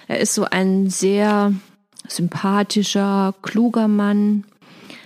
Er 0.07 0.19
ist 0.19 0.33
so 0.35 0.45
ein 0.45 0.89
sehr 0.89 1.53
sympathischer, 2.07 3.33
kluger 3.41 3.87
Mann. 3.87 4.43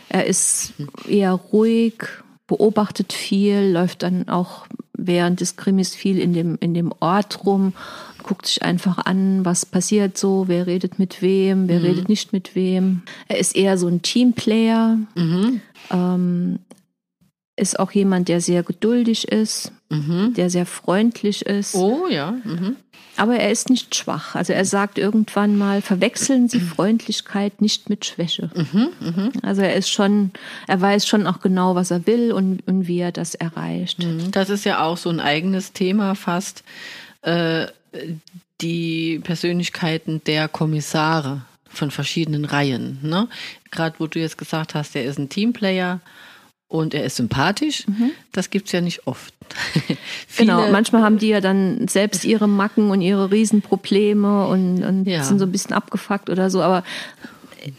Er 0.09 0.25
ist 0.25 0.73
eher 1.07 1.31
ruhig, 1.31 2.03
beobachtet 2.47 3.13
viel, 3.13 3.71
läuft 3.71 4.03
dann 4.03 4.29
auch 4.29 4.67
während 4.93 5.41
des 5.41 5.55
Krimis 5.55 5.95
viel 5.95 6.19
in 6.19 6.33
dem, 6.33 6.57
in 6.59 6.73
dem 6.73 6.93
Ort 6.99 7.45
rum, 7.45 7.73
guckt 8.23 8.47
sich 8.47 8.63
einfach 8.63 8.97
an, 9.05 9.45
was 9.45 9.65
passiert 9.65 10.17
so, 10.17 10.47
wer 10.47 10.67
redet 10.67 10.99
mit 10.99 11.21
wem, 11.21 11.67
wer 11.67 11.83
redet 11.83 12.09
nicht 12.09 12.33
mit 12.33 12.55
wem. 12.55 13.03
Er 13.27 13.37
ist 13.37 13.55
eher 13.55 13.77
so 13.77 13.87
ein 13.87 14.01
Teamplayer, 14.01 14.97
ähm, 15.91 16.59
ist 17.57 17.79
auch 17.79 17.91
jemand, 17.91 18.27
der 18.27 18.41
sehr 18.41 18.63
geduldig 18.63 19.27
ist, 19.29 19.71
der 20.35 20.49
sehr 20.49 20.65
freundlich 20.65 21.45
ist. 21.45 21.75
Oh 21.75 22.07
ja. 22.09 22.31
Mhm. 22.43 22.75
Aber 23.17 23.37
er 23.37 23.49
ist 23.49 23.69
nicht 23.69 23.95
schwach. 23.95 24.35
Also 24.35 24.51
er 24.51 24.65
sagt 24.65 24.97
irgendwann 24.97 25.57
mal, 25.57 25.81
verwechseln 25.81 26.49
Sie 26.49 26.59
Freundlichkeit 26.59 27.61
nicht 27.61 27.89
mit 27.89 28.05
Schwäche. 28.05 28.49
Also 29.41 29.61
er 29.61 29.75
ist 29.75 29.89
schon, 29.89 30.31
er 30.67 30.81
weiß 30.81 31.07
schon 31.07 31.25
auch 31.25 31.39
genau, 31.39 31.75
was 31.75 31.91
er 31.91 32.05
will 32.07 32.33
und, 32.33 32.67
und 32.67 32.87
wie 32.87 32.99
er 32.99 33.13
das 33.13 33.35
erreicht. 33.35 33.99
Mhm. 33.99 34.31
Das 34.31 34.49
ist 34.49 34.65
ja 34.65 34.83
auch 34.83 34.97
so 34.97 35.09
ein 35.09 35.21
eigenes 35.21 35.71
Thema 35.71 36.15
fast. 36.15 36.63
Äh, 37.21 37.67
die 38.61 39.19
Persönlichkeiten 39.23 40.21
der 40.25 40.47
Kommissare 40.49 41.41
von 41.69 41.91
verschiedenen 41.91 42.45
Reihen. 42.45 42.99
Ne? 43.01 43.27
Gerade 43.71 43.95
wo 43.99 44.07
du 44.07 44.19
jetzt 44.19 44.37
gesagt 44.37 44.75
hast, 44.75 44.95
er 44.95 45.05
ist 45.05 45.19
ein 45.19 45.29
Teamplayer 45.29 46.01
und 46.77 46.93
er 46.93 47.03
ist 47.05 47.15
sympathisch, 47.17 47.85
das 48.31 48.49
gibt's 48.49 48.71
ja 48.71 48.81
nicht 48.81 49.07
oft. 49.07 49.33
Genau, 50.37 50.69
manchmal 50.71 51.01
haben 51.03 51.17
die 51.17 51.29
ja 51.29 51.39
dann 51.39 51.87
selbst 51.87 52.25
ihre 52.25 52.47
Macken 52.47 52.89
und 52.89 52.99
ihre 53.01 53.31
Riesenprobleme 53.31 54.47
und, 54.47 54.83
und 54.83 55.05
Ja. 55.05 55.23
sind 55.23 55.39
so 55.39 55.45
ein 55.45 55.51
bisschen 55.51 55.73
abgefuckt 55.73 56.29
oder 56.29 56.49
so. 56.49 56.61
Aber 56.61 56.83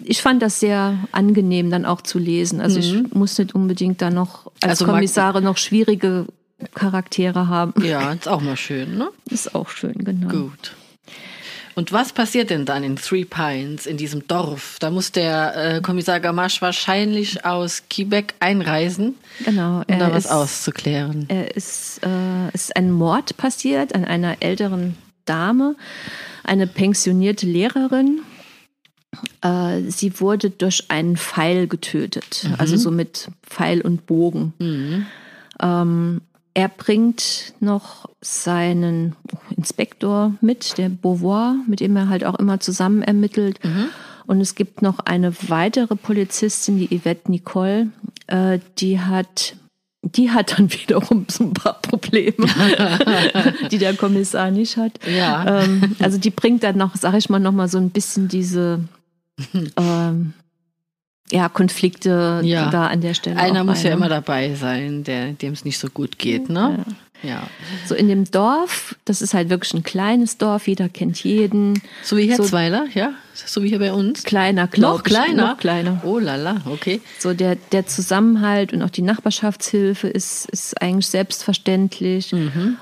ich 0.02 0.22
fand 0.22 0.40
das 0.42 0.58
sehr 0.60 0.98
angenehm 1.12 1.70
dann 1.70 1.84
auch 1.84 2.00
zu 2.00 2.18
lesen. 2.18 2.60
Also 2.60 2.78
ich 2.78 3.12
muss 3.12 3.36
nicht 3.38 3.54
unbedingt 3.54 4.00
da 4.00 4.10
noch 4.10 4.46
als 4.46 4.62
Mhm. 4.62 4.70
Also 4.70 4.84
Kommissare 4.86 5.42
noch 5.42 5.58
schwierige 5.58 6.26
Charaktere 6.74 7.48
haben. 7.48 7.74
Ja, 7.84 8.12
ist 8.12 8.26
auch 8.28 8.40
mal 8.40 8.56
schön, 8.56 8.96
ne? 8.96 9.08
Ist 9.28 9.54
auch 9.54 9.68
schön, 9.68 9.94
genau. 9.98 10.28
Gut. 10.28 10.74
Und 11.76 11.92
was 11.92 12.14
passiert 12.14 12.48
denn 12.48 12.64
dann 12.64 12.82
in 12.82 12.96
Three 12.96 13.26
Pines, 13.26 13.84
in 13.84 13.98
diesem 13.98 14.26
Dorf? 14.26 14.78
Da 14.80 14.90
muss 14.90 15.12
der 15.12 15.76
äh, 15.76 15.80
Kommissar 15.82 16.20
Gamache 16.20 16.62
wahrscheinlich 16.62 17.44
aus 17.44 17.82
Quebec 17.90 18.32
einreisen, 18.40 19.14
Genau. 19.44 19.82
um 19.86 19.98
da 19.98 20.10
was 20.10 20.26
auszuklären. 20.26 21.26
Er 21.28 21.54
ist, 21.54 22.00
äh, 22.02 22.48
es 22.54 22.62
ist 22.64 22.76
ein 22.76 22.90
Mord 22.90 23.36
passiert 23.36 23.94
an 23.94 24.06
einer 24.06 24.38
älteren 24.40 24.96
Dame, 25.26 25.76
eine 26.44 26.66
pensionierte 26.66 27.44
Lehrerin. 27.44 28.20
Äh, 29.42 29.82
sie 29.90 30.18
wurde 30.18 30.48
durch 30.48 30.84
einen 30.88 31.18
Pfeil 31.18 31.66
getötet, 31.66 32.48
also 32.56 32.78
so 32.78 32.90
mit 32.90 33.28
Pfeil 33.42 33.82
und 33.82 34.06
Bogen. 34.06 34.54
Ähm, 35.60 36.20
er 36.56 36.68
bringt 36.68 37.52
noch 37.60 38.08
seinen 38.22 39.14
Inspektor 39.54 40.32
mit, 40.40 40.78
der 40.78 40.88
Beauvoir, 40.88 41.56
mit 41.66 41.80
dem 41.80 41.94
er 41.96 42.08
halt 42.08 42.24
auch 42.24 42.36
immer 42.36 42.60
zusammen 42.60 43.02
ermittelt. 43.02 43.60
Und 44.26 44.40
es 44.40 44.54
gibt 44.54 44.80
noch 44.80 45.00
eine 45.00 45.34
weitere 45.48 45.96
Polizistin, 45.96 46.78
die 46.78 46.98
Yvette 46.98 47.30
Nicole, 47.30 47.88
äh, 48.26 48.58
die 48.78 49.00
hat 49.00 49.56
die 50.00 50.30
hat 50.30 50.56
dann 50.56 50.72
wiederum 50.72 51.26
so 51.28 51.44
ein 51.44 51.52
paar 51.52 51.82
Probleme, 51.82 52.46
die 53.70 53.78
der 53.78 53.94
Kommissar 53.94 54.50
nicht 54.50 54.78
hat. 54.78 54.92
Ja. 55.06 55.62
Ähm, 55.62 55.94
also 55.98 56.16
die 56.16 56.30
bringt 56.30 56.62
dann 56.62 56.78
noch, 56.78 56.96
sag 56.96 57.14
ich 57.14 57.28
mal, 57.28 57.38
noch 57.38 57.52
mal 57.52 57.68
so 57.68 57.76
ein 57.76 57.90
bisschen 57.90 58.28
diese 58.28 58.80
ähm, 59.76 60.32
ja, 61.32 61.48
Konflikte 61.48 62.40
Ja. 62.44 62.70
da 62.70 62.86
an 62.86 63.00
der 63.00 63.14
Stelle. 63.14 63.36
Einer 63.38 63.64
muss 63.64 63.82
ja 63.82 63.90
rein, 63.90 63.98
immer 63.98 64.08
ne? 64.08 64.14
dabei 64.16 64.54
sein, 64.54 65.04
der, 65.04 65.32
dem 65.32 65.52
es 65.52 65.64
nicht 65.64 65.78
so 65.78 65.88
gut 65.88 66.18
geht, 66.18 66.48
ne? 66.48 66.84
Ja. 67.22 67.44
So 67.86 67.94
in 67.94 68.08
dem 68.08 68.30
Dorf, 68.30 68.94
das 69.06 69.22
ist 69.22 69.32
halt 69.32 69.48
wirklich 69.48 69.72
ein 69.72 69.82
kleines 69.82 70.36
Dorf, 70.36 70.68
jeder 70.68 70.88
kennt 70.90 71.24
jeden. 71.24 71.80
So 72.02 72.16
wie 72.18 72.30
So- 72.30 72.42
Herzweiler, 72.42 72.86
ja? 72.94 73.12
So 73.34 73.62
wie 73.62 73.68
hier 73.70 73.78
bei 73.78 73.92
uns? 73.92 74.22
Kleiner, 74.22 74.66
glaub 74.66 74.98
Noch 74.98 75.02
kleiner? 75.02 75.48
Noch 75.48 75.56
kleiner. 75.58 76.02
Oh 76.04 76.18
lala, 76.18 76.58
okay. 76.66 77.00
So 77.18 77.32
der, 77.32 77.56
der 77.72 77.86
Zusammenhalt 77.86 78.72
und 78.74 78.82
auch 78.82 78.90
die 78.90 79.02
Nachbarschaftshilfe 79.02 80.08
ist, 80.08 80.46
ist 80.50 80.80
eigentlich 80.80 81.06
selbstverständlich. 81.06 82.34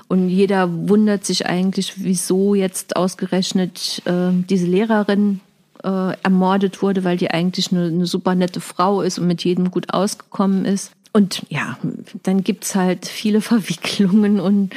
Und 0.07 0.29
jeder 0.29 0.69
wundert 0.89 1.25
sich 1.25 1.45
eigentlich, 1.45 1.93
wieso 1.97 2.55
jetzt 2.55 2.95
ausgerechnet 2.95 4.01
äh, 4.05 4.31
diese 4.49 4.65
Lehrerin 4.67 5.39
äh, 5.85 6.17
ermordet 6.23 6.81
wurde, 6.81 7.03
weil 7.03 7.17
die 7.17 7.31
eigentlich 7.31 7.71
eine, 7.71 7.85
eine 7.85 8.05
super 8.07 8.35
nette 8.35 8.59
Frau 8.59 9.01
ist 9.01 9.19
und 9.19 9.27
mit 9.27 9.43
jedem 9.43 9.71
gut 9.71 9.93
ausgekommen 9.93 10.65
ist. 10.65 10.91
Und 11.13 11.43
ja, 11.49 11.77
dann 12.23 12.43
gibt's 12.43 12.75
halt 12.75 13.05
viele 13.05 13.41
Verwicklungen 13.41 14.39
und 14.39 14.73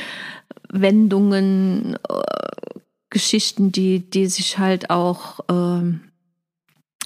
Wendungen, 0.70 1.96
äh, 2.08 2.80
Geschichten, 3.10 3.72
die, 3.72 4.00
die 4.00 4.26
sich 4.26 4.58
halt 4.58 4.90
auch 4.90 5.40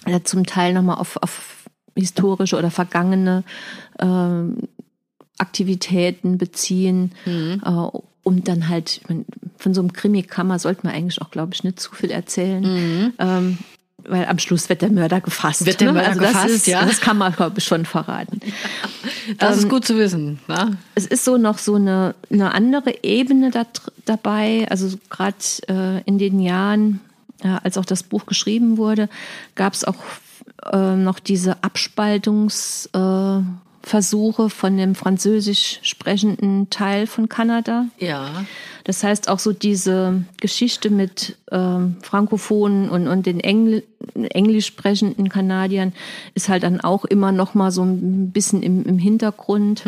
ja, 0.05 0.25
zum 0.25 0.47
Teil 0.47 0.75
nochmal 0.75 0.99
auf, 0.99 1.17
auf 1.23 1.65
historische 1.95 2.59
oder 2.59 2.73
vergangene 2.73 3.45
ähm, 4.01 4.57
Aktivitäten 5.39 6.39
beziehen, 6.39 7.13
äh, 7.65 7.99
um 8.23 8.45
dann 8.45 8.69
halt, 8.69 8.99
ich 8.99 9.09
mein, 9.09 9.25
von 9.57 9.75
so 9.75 9.81
einem 9.81 9.93
Krimi-Kammer 9.93 10.59
sollte 10.59 10.87
man 10.87 10.95
eigentlich 10.95 11.23
auch, 11.23 11.31
glaube 11.31 11.55
ich, 11.55 11.65
nicht 11.65 11.81
zu 11.81 11.95
viel 11.95 12.11
erzählen. 12.11 13.15
Ähm, 13.19 13.59
weil 14.09 14.27
am 14.27 14.39
Schluss 14.39 14.69
wird 14.69 14.83
der 14.83 14.91
Mörder 14.91 15.21
gefasst. 15.21 15.67
Wird 15.67 15.81
der 15.81 15.93
Mörder 15.93 16.09
also 16.09 16.21
das 16.21 16.33
gefasst, 16.33 16.55
ist, 16.55 16.67
ja. 16.67 16.85
Das 16.85 17.01
kann 17.01 17.19
man, 17.19 17.33
glaube 17.33 17.59
ich, 17.59 17.65
schon 17.65 17.85
verraten. 17.85 18.41
Das 19.39 19.57
Ähm, 19.57 19.65
ist 19.65 19.69
gut 19.69 19.85
zu 19.85 19.97
wissen. 19.97 20.41
Ne? 20.49 20.77
Es 20.95 21.07
ist 21.07 21.25
so 21.25 21.37
noch 21.37 21.59
so 21.59 21.77
eine, 21.77 22.15
eine 22.31 22.53
andere 22.53 23.05
Ebene 23.05 23.51
da, 23.51 23.67
dabei. 24.05 24.67
Also 24.71 24.97
gerade 25.11 25.37
äh, 25.69 26.01
in 26.05 26.19
den 26.19 26.41
Jahren, 26.41 27.01
äh, 27.43 27.49
als 27.63 27.79
auch 27.79 27.85
das 27.85 28.03
Buch 28.03 28.27
geschrieben 28.27 28.79
wurde, 28.79 29.09
gab 29.55 29.75
es 29.75 29.85
auch 29.85 29.97
äh, 30.73 30.97
noch 30.97 31.19
diese 31.19 31.63
Abspaltungsversuche 31.63 34.43
äh, 34.45 34.51
von 34.51 34.77
dem 34.77 34.95
französisch 34.95 35.81
sprechenden 35.83 36.71
Teil 36.71 37.07
von 37.07 37.29
Kanada. 37.29 37.87
Ja. 37.99 38.45
Das 38.85 39.05
heißt 39.05 39.29
auch 39.29 39.39
so 39.39 39.53
diese 39.53 40.25
Geschichte 40.41 40.91
mit 40.91 41.37
ähm, 41.51 41.97
Frankophonen 42.03 42.89
und, 42.89 43.09
und 43.09 43.27
den 43.27 43.41
Engl 43.41 43.85
englisch 44.15 44.67
sprechenden 44.67 45.29
Kanadiern 45.29 45.93
ist 46.35 46.49
halt 46.49 46.65
dann 46.65 46.81
auch 46.81 47.05
immer 47.05 47.31
noch 47.31 47.55
mal 47.55 47.71
so 47.71 47.85
ein 47.85 48.33
bisschen 48.33 48.63
im, 48.63 48.85
im 48.85 48.99
Hintergrund. 48.99 49.85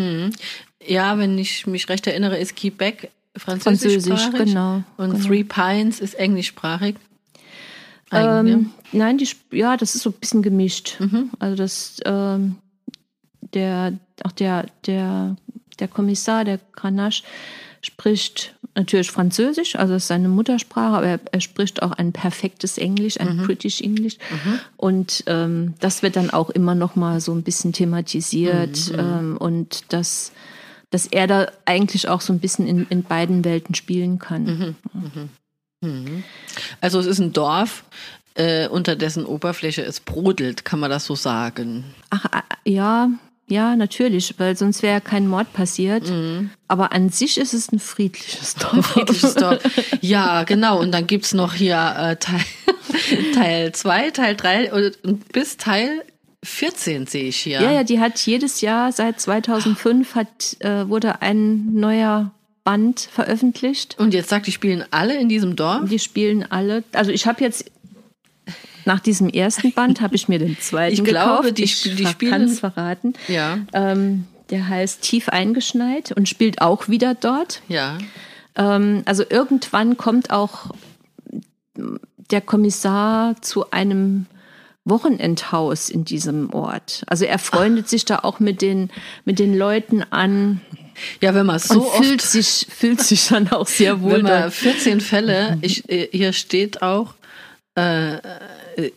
Ja, 0.87 1.18
wenn 1.18 1.37
ich 1.37 1.66
mich 1.66 1.88
recht 1.88 2.07
erinnere, 2.07 2.38
ist 2.38 2.57
Quebec 2.57 3.11
französischsprachig. 3.37 4.22
Französisch, 4.22 4.52
genau, 4.52 4.83
Und 4.96 5.12
genau. 5.12 5.26
Three 5.26 5.44
Pines 5.44 6.00
ist 6.00 6.14
englischsprachig. 6.14 6.96
Ähm, 8.12 8.20
Eigentlich, 8.20 8.66
nein, 8.92 9.18
die, 9.18 9.28
ja, 9.50 9.76
das 9.76 9.94
ist 9.94 10.02
so 10.02 10.11
ein 10.11 10.16
bisschen 10.20 10.42
gemischt. 10.42 11.00
Mhm. 11.00 11.30
Also 11.38 11.57
das, 11.57 11.96
ähm, 12.04 12.57
der, 13.54 13.98
auch 14.22 14.33
der, 14.33 14.66
der, 14.87 15.37
der 15.80 15.88
Kommissar, 15.88 16.44
der 16.44 16.61
Granache, 16.72 17.24
spricht 17.80 18.54
natürlich 18.75 19.11
Französisch, 19.11 19.77
also 19.77 19.95
ist 19.95 20.07
seine 20.09 20.29
Muttersprache, 20.29 20.97
aber 20.97 21.07
er, 21.07 21.21
er 21.33 21.41
spricht 21.41 21.83
auch 21.83 21.93
ein 21.93 22.13
perfektes 22.13 22.79
Englisch, 22.79 23.21
ein 23.21 23.37
Mhm. 23.37 23.43
British 23.47 23.81
English. 23.81 24.17
Und 24.77 25.25
ähm, 25.27 25.75
das 25.81 26.03
wird 26.03 26.17
dann 26.17 26.31
auch 26.31 26.51
immer 26.51 26.75
noch 26.75 26.97
mal 26.97 27.21
so 27.21 27.33
ein 27.33 27.43
bisschen 27.43 27.73
thematisiert 27.73 28.91
Mhm, 28.93 28.99
ähm, 28.99 29.37
und 29.37 29.93
dass, 29.93 30.33
dass 30.91 31.07
er 31.07 31.27
da 31.27 31.47
eigentlich 31.65 32.09
auch 32.09 32.21
so 32.21 32.33
ein 32.33 32.41
bisschen 32.41 32.67
in, 32.67 32.87
in 32.91 33.03
beiden 33.03 33.45
Welten 33.45 33.75
spielen 33.75 34.19
kann. 34.19 34.75
Mhm. 35.81 36.25
Also 36.81 36.99
es 36.99 37.07
ist 37.07 37.19
ein 37.21 37.33
Dorf, 37.33 37.85
äh, 38.35 38.69
unter 38.69 38.97
dessen 38.97 39.27
Oberfläche 39.27 39.83
es 39.83 40.01
brodelt, 40.01 40.65
kann 40.65 40.81
man 40.81 40.91
das 40.91 41.05
so 41.05 41.15
sagen. 41.15 41.85
Ach, 42.11 42.25
ah, 42.33 42.43
ja, 42.65 43.11
ja, 43.46 43.76
natürlich, 43.76 44.35
weil 44.38 44.57
sonst 44.57 44.83
wäre 44.83 45.00
kein 45.00 45.26
Mord 45.26 45.52
passiert. 45.52 46.11
Aber 46.66 46.92
an 46.92 47.11
sich 47.11 47.38
ist 47.38 47.52
es 47.52 47.70
ein 47.72 47.78
friedliches 47.78 48.54
Dorf. 48.54 48.74
Mhm. 48.74 48.83
Friedliches 48.83 49.35
Dorf. 49.35 49.59
Ja, 50.00 50.44
genau. 50.44 50.80
Und 50.80 50.92
dann 50.92 51.07
gibt's 51.07 51.35
noch 51.35 51.54
hier 51.54 51.94
äh, 51.96 52.16
Teil, 52.16 52.40
Teil 53.35 53.72
2, 53.72 54.11
Teil 54.12 54.37
3 54.37 54.72
und 55.02 55.28
bis 55.33 55.57
Teil 55.59 56.04
14 56.42 57.07
sehe 57.07 57.24
ich 57.24 57.37
hier. 57.37 57.61
Ja, 57.61 57.70
ja, 57.72 57.85
die 57.85 58.00
hat 58.00 58.18
jedes 58.20 58.61
Jahr 58.61 58.92
seit 58.92 59.20
2005 59.20 60.14
hat, 60.14 60.57
äh, 60.61 60.88
wurde 60.88 61.22
ein 61.22 61.74
neuer 61.74 62.33
Band 62.64 63.00
veröffentlicht. 63.00 63.96
Und 63.98 64.14
jetzt 64.14 64.30
sagt, 64.30 64.46
die 64.46 64.52
spielen 64.52 64.85
alle 64.90 65.18
in 65.18 65.28
diesem 65.28 65.54
Dorf. 65.57 65.88
Die 65.88 65.98
spielen 65.98 66.50
alle. 66.50 66.83
Also 66.92 67.11
ich 67.11 67.26
habe 67.26 67.42
jetzt 67.42 67.70
nach 68.87 69.01
diesem 69.01 69.29
ersten 69.29 69.73
Band 69.73 70.01
habe 70.01 70.14
ich 70.14 70.29
mir 70.29 70.38
den 70.38 70.59
zweiten 70.59 70.94
Ich 70.94 71.05
glaube, 71.05 71.42
gekauft. 71.55 71.59
die 71.59 71.64
ich 71.64 71.83
die 71.83 72.05
kann 72.29 72.42
es 72.42 72.61
verraten. 72.61 73.14
Ja, 73.29 73.59
Ähm, 73.73 74.27
der 74.51 74.68
heißt 74.68 75.01
Tief 75.03 75.29
eingeschneit 75.31 76.12
und 76.12 76.29
spielt 76.29 76.61
auch 76.61 76.88
wieder 76.88 77.14
dort. 77.14 77.62
ja. 77.68 77.99
Ähm, 78.57 79.03
also 79.05 79.25
irgendwann 79.29 79.97
kommt 79.97 80.31
auch 80.31 80.70
der 82.31 82.40
Kommissar 82.40 83.40
zu 83.42 83.70
einem 83.73 84.27
Wochenendhaus 84.85 85.88
in 85.88 86.05
diesem 86.05 86.53
Ort. 86.53 87.03
Also 87.07 87.25
er 87.25 87.38
freundet 87.38 87.88
sich 87.88 88.05
da 88.05 88.20
auch 88.20 88.38
mit 88.38 88.62
den, 88.62 88.90
mit 89.25 89.38
den 89.38 89.57
Leuten 89.57 90.03
an, 90.11 90.61
Ja, 91.20 91.35
wenn 91.35 91.47
man 91.47 91.59
so 91.59 91.75
und 91.75 91.81
oft 91.81 92.05
fühlt 92.05 92.20
sich, 92.23 92.66
fühlt 92.70 93.01
sich 93.01 93.29
dann 93.29 93.51
auch 93.51 93.66
sehr 93.66 94.03
wohl 94.03 94.12
Wenn 94.18 94.23
man 94.23 94.42
dort. 94.42 94.53
14 94.55 95.01
Fälle, 95.01 95.59
ich, 95.62 95.88
äh, 95.88 96.09
hier 96.12 96.33
steht 96.33 96.83
auch, 96.83 97.14
äh, 97.77 98.15
äh, 98.17 98.21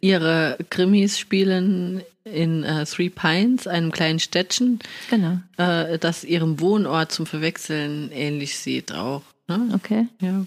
ihre 0.02 0.58
Krimis 0.70 1.18
spielen 1.20 2.02
in 2.24 2.64
äh, 2.64 2.86
Three 2.86 3.10
Pines, 3.10 3.68
einem 3.68 3.92
kleinen 3.92 4.20
Städtchen, 4.20 4.80
Genau, 5.10 5.40
äh, 5.58 5.98
das 5.98 6.24
ihrem 6.24 6.60
Wohnort 6.60 7.12
zum 7.12 7.26
Verwechseln 7.26 8.12
ähnlich 8.12 8.58
sieht 8.58 8.92
auch. 8.92 9.22
Ne? 9.48 9.70
okay. 9.74 10.08
Ja. 10.20 10.46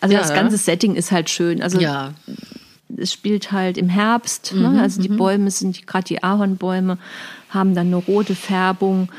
Also 0.00 0.14
Ja, 0.14 0.20
das 0.20 0.30
ja. 0.30 0.34
ganze 0.36 0.56
Setting 0.56 0.94
ist 0.94 1.12
halt 1.12 1.28
schön. 1.28 1.60
Also 1.62 1.78
ja, 1.78 2.14
es 2.96 3.12
spielt 3.12 3.52
halt 3.52 3.76
im 3.76 3.88
Herbst. 3.90 4.54
Mhm, 4.54 4.62
Ne? 4.62 4.80
Also 4.82 5.02
die 5.02 5.08
Bäume 5.08 5.50
sind, 5.50 5.86
gerade 5.86 6.04
die 6.06 6.22
Ahornbäume, 6.22 6.96
haben 7.50 7.74
dann 7.74 7.88
eine 7.88 7.96
rote 7.96 8.34
Färbung. 8.34 9.10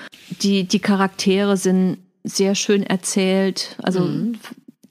Die, 0.42 0.64
die 0.64 0.80
Charaktere 0.80 1.56
sind 1.56 1.98
sehr 2.24 2.56
schön 2.56 2.82
erzählt. 2.84 3.76
Also 3.84 4.02
Mhm. 4.02 4.40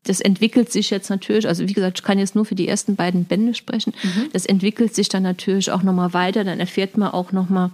Das 0.09 0.21
entwickelt 0.21 0.73
sich 0.73 0.91
jetzt 0.91 1.11
natürlich, 1.11 1.47
also 1.47 1.69
wie 1.69 1.73
gesagt, 1.73 1.99
ich 2.01 2.05
kann 2.05 2.19
jetzt 2.19 2.35
nur 2.35 2.45
für 2.45 2.55
die 2.55 2.67
ersten 2.69 2.97
beiden 2.97 3.25
Bände 3.25 3.55
sprechen. 3.55 3.93
Mhm. 4.03 4.29
Das 4.33 4.47
entwickelt 4.47 4.95
sich 4.95 5.09
dann 5.09 5.23
natürlich 5.23 5.71
auch 5.71 5.83
nochmal 5.83 6.13
weiter. 6.15 6.45
Dann 6.45 6.61
erfährt 6.61 6.97
man 6.97 7.11
auch 7.13 7.33
nochmal 7.33 7.71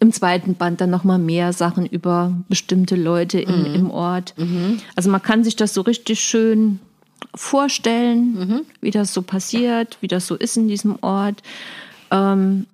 im 0.00 0.12
zweiten 0.12 0.54
Band 0.54 0.80
dann 0.80 0.90
nochmal 0.90 1.18
mehr 1.18 1.52
Sachen 1.52 1.84
über 1.86 2.32
bestimmte 2.48 2.94
Leute 2.96 3.38
Mhm. 3.38 3.74
im, 3.74 3.90
Ort. 3.90 4.34
Also 4.96 5.10
man 5.10 5.22
kann 5.22 5.42
sich 5.44 5.56
das 5.56 5.74
so 5.74 5.80
richtig 5.80 6.20
schön 6.20 6.78
vorstellen, 7.34 8.34
Mhm. 8.34 8.60
wie 8.80 8.90
das 8.90 9.12
so 9.14 9.22
passiert, 9.22 9.98
wie 10.00 10.08
das 10.08 10.26
so 10.26 10.34
ist 10.34 10.56
in 10.56 10.68
diesem 10.68 10.96
Ort. 11.02 11.42
Ähm, 12.10 12.66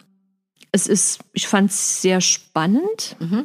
es 0.74 0.88
ist, 0.88 1.20
ich 1.32 1.46
fand 1.46 1.70
es 1.70 2.02
sehr 2.02 2.20
spannend. 2.20 3.14
Mhm. 3.20 3.44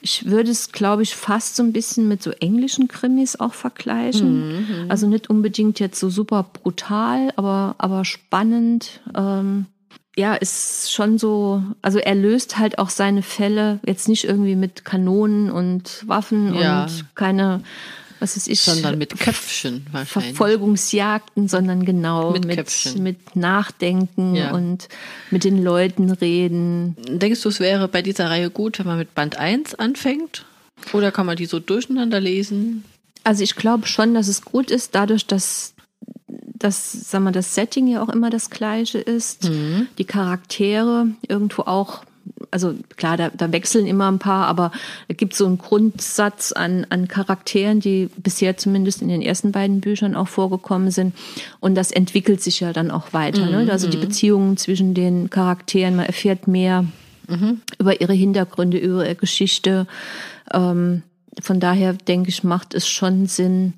Ich 0.00 0.26
würde 0.26 0.52
es, 0.52 0.70
glaube 0.70 1.02
ich, 1.02 1.16
fast 1.16 1.56
so 1.56 1.64
ein 1.64 1.72
bisschen 1.72 2.06
mit 2.06 2.22
so 2.22 2.30
englischen 2.30 2.86
Krimis 2.86 3.34
auch 3.34 3.52
vergleichen. 3.52 4.84
Mhm, 4.84 4.90
Also 4.90 5.08
nicht 5.08 5.28
unbedingt 5.28 5.80
jetzt 5.80 5.98
so 5.98 6.08
super 6.08 6.44
brutal, 6.52 7.32
aber, 7.34 7.74
aber 7.78 8.04
spannend. 8.04 9.00
Ähm, 9.16 9.66
ja, 10.16 10.34
ist 10.34 10.92
schon 10.92 11.18
so, 11.18 11.62
also 11.82 11.98
er 11.98 12.14
löst 12.14 12.58
halt 12.58 12.78
auch 12.78 12.90
seine 12.90 13.22
Fälle 13.22 13.80
jetzt 13.84 14.08
nicht 14.08 14.24
irgendwie 14.24 14.56
mit 14.56 14.84
Kanonen 14.84 15.50
und 15.50 16.04
Waffen 16.06 16.54
Ja. 16.54 16.82
und 16.84 17.04
keine, 17.16 17.62
was 18.20 18.36
ist 18.36 18.48
ich, 18.48 18.60
sondern 18.60 18.98
mit 18.98 19.18
Köpfchen 19.18 19.86
wahrscheinlich. 19.92 20.34
Verfolgungsjagden, 20.36 21.48
sondern 21.48 21.84
genau 21.84 22.32
Mit 22.32 22.44
mit, 22.46 22.96
mit 22.98 23.36
Nachdenken 23.36 24.34
Ja. 24.34 24.52
und 24.52 24.88
mit 25.30 25.44
den 25.44 25.62
Leuten 25.62 26.10
reden. 26.10 26.96
Denkst 27.08 27.42
du, 27.42 27.48
es 27.48 27.60
wäre 27.60 27.88
bei 27.88 28.02
dieser 28.02 28.30
Reihe 28.30 28.50
gut, 28.50 28.78
wenn 28.78 28.86
man 28.86 28.98
mit 28.98 29.14
Band 29.14 29.36
1 29.36 29.74
anfängt? 29.76 30.44
Oder 30.92 31.10
kann 31.12 31.26
man 31.26 31.36
die 31.36 31.46
so 31.46 31.58
durcheinander 31.60 32.20
lesen? 32.20 32.84
Also 33.24 33.42
ich 33.42 33.56
glaube 33.56 33.86
schon, 33.86 34.14
dass 34.14 34.28
es 34.28 34.42
gut 34.42 34.70
ist, 34.70 34.94
dadurch, 34.94 35.26
dass 35.26 35.74
das, 36.26 36.92
sagen 37.10 37.24
wir, 37.24 37.32
das 37.32 37.54
Setting 37.54 37.86
ja 37.86 38.02
auch 38.02 38.08
immer 38.08 38.30
das 38.30 38.50
gleiche 38.50 38.98
ist, 38.98 39.48
die 39.98 40.04
Charaktere 40.04 41.06
irgendwo 41.28 41.62
auch, 41.62 42.02
also 42.50 42.74
klar, 42.96 43.16
da, 43.16 43.30
da 43.30 43.52
wechseln 43.52 43.86
immer 43.86 44.10
ein 44.10 44.18
paar, 44.18 44.46
aber 44.46 44.72
es 45.08 45.16
gibt 45.16 45.34
so 45.34 45.46
einen 45.46 45.58
Grundsatz 45.58 46.52
an, 46.52 46.86
an 46.90 47.08
Charakteren, 47.08 47.80
die 47.80 48.08
bisher 48.16 48.56
zumindest 48.56 49.02
in 49.02 49.08
den 49.08 49.22
ersten 49.22 49.52
beiden 49.52 49.80
Büchern 49.80 50.14
auch 50.14 50.28
vorgekommen 50.28 50.90
sind. 50.90 51.14
Und 51.60 51.74
das 51.74 51.90
entwickelt 51.90 52.42
sich 52.42 52.60
ja 52.60 52.72
dann 52.72 52.90
auch 52.90 53.12
weiter. 53.12 53.46
Ne? 53.46 53.70
Also 53.70 53.88
die 53.88 53.96
Beziehungen 53.96 54.56
zwischen 54.56 54.94
den 54.94 55.30
Charakteren, 55.30 55.96
man 55.96 56.06
erfährt 56.06 56.48
mehr 56.48 56.84
über 57.78 58.00
ihre 58.00 58.14
Hintergründe, 58.14 58.78
über 58.78 59.04
ihre 59.04 59.14
Geschichte. 59.14 59.86
Ähm, 60.52 61.02
von 61.40 61.60
daher 61.60 61.92
denke 61.92 62.30
ich, 62.30 62.42
macht 62.42 62.74
es 62.74 62.88
schon 62.88 63.26
Sinn, 63.26 63.74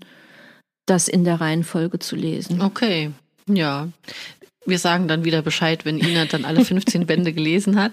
das 0.87 1.09
in 1.09 1.25
der 1.25 1.41
Reihenfolge 1.41 1.99
zu 1.99 2.17
lesen. 2.17 2.63
Okay, 2.63 3.11
ja. 3.47 3.89
Wir 4.67 4.79
sagen 4.79 5.09
dann 5.09 5.25
wieder 5.25 5.41
Bescheid, 5.41 5.87
wenn 5.87 5.99
Ina 5.99 6.27
dann 6.27 6.45
alle 6.45 6.65
15 6.65 7.07
Bände 7.07 7.33
gelesen 7.33 7.81
hat, 7.81 7.93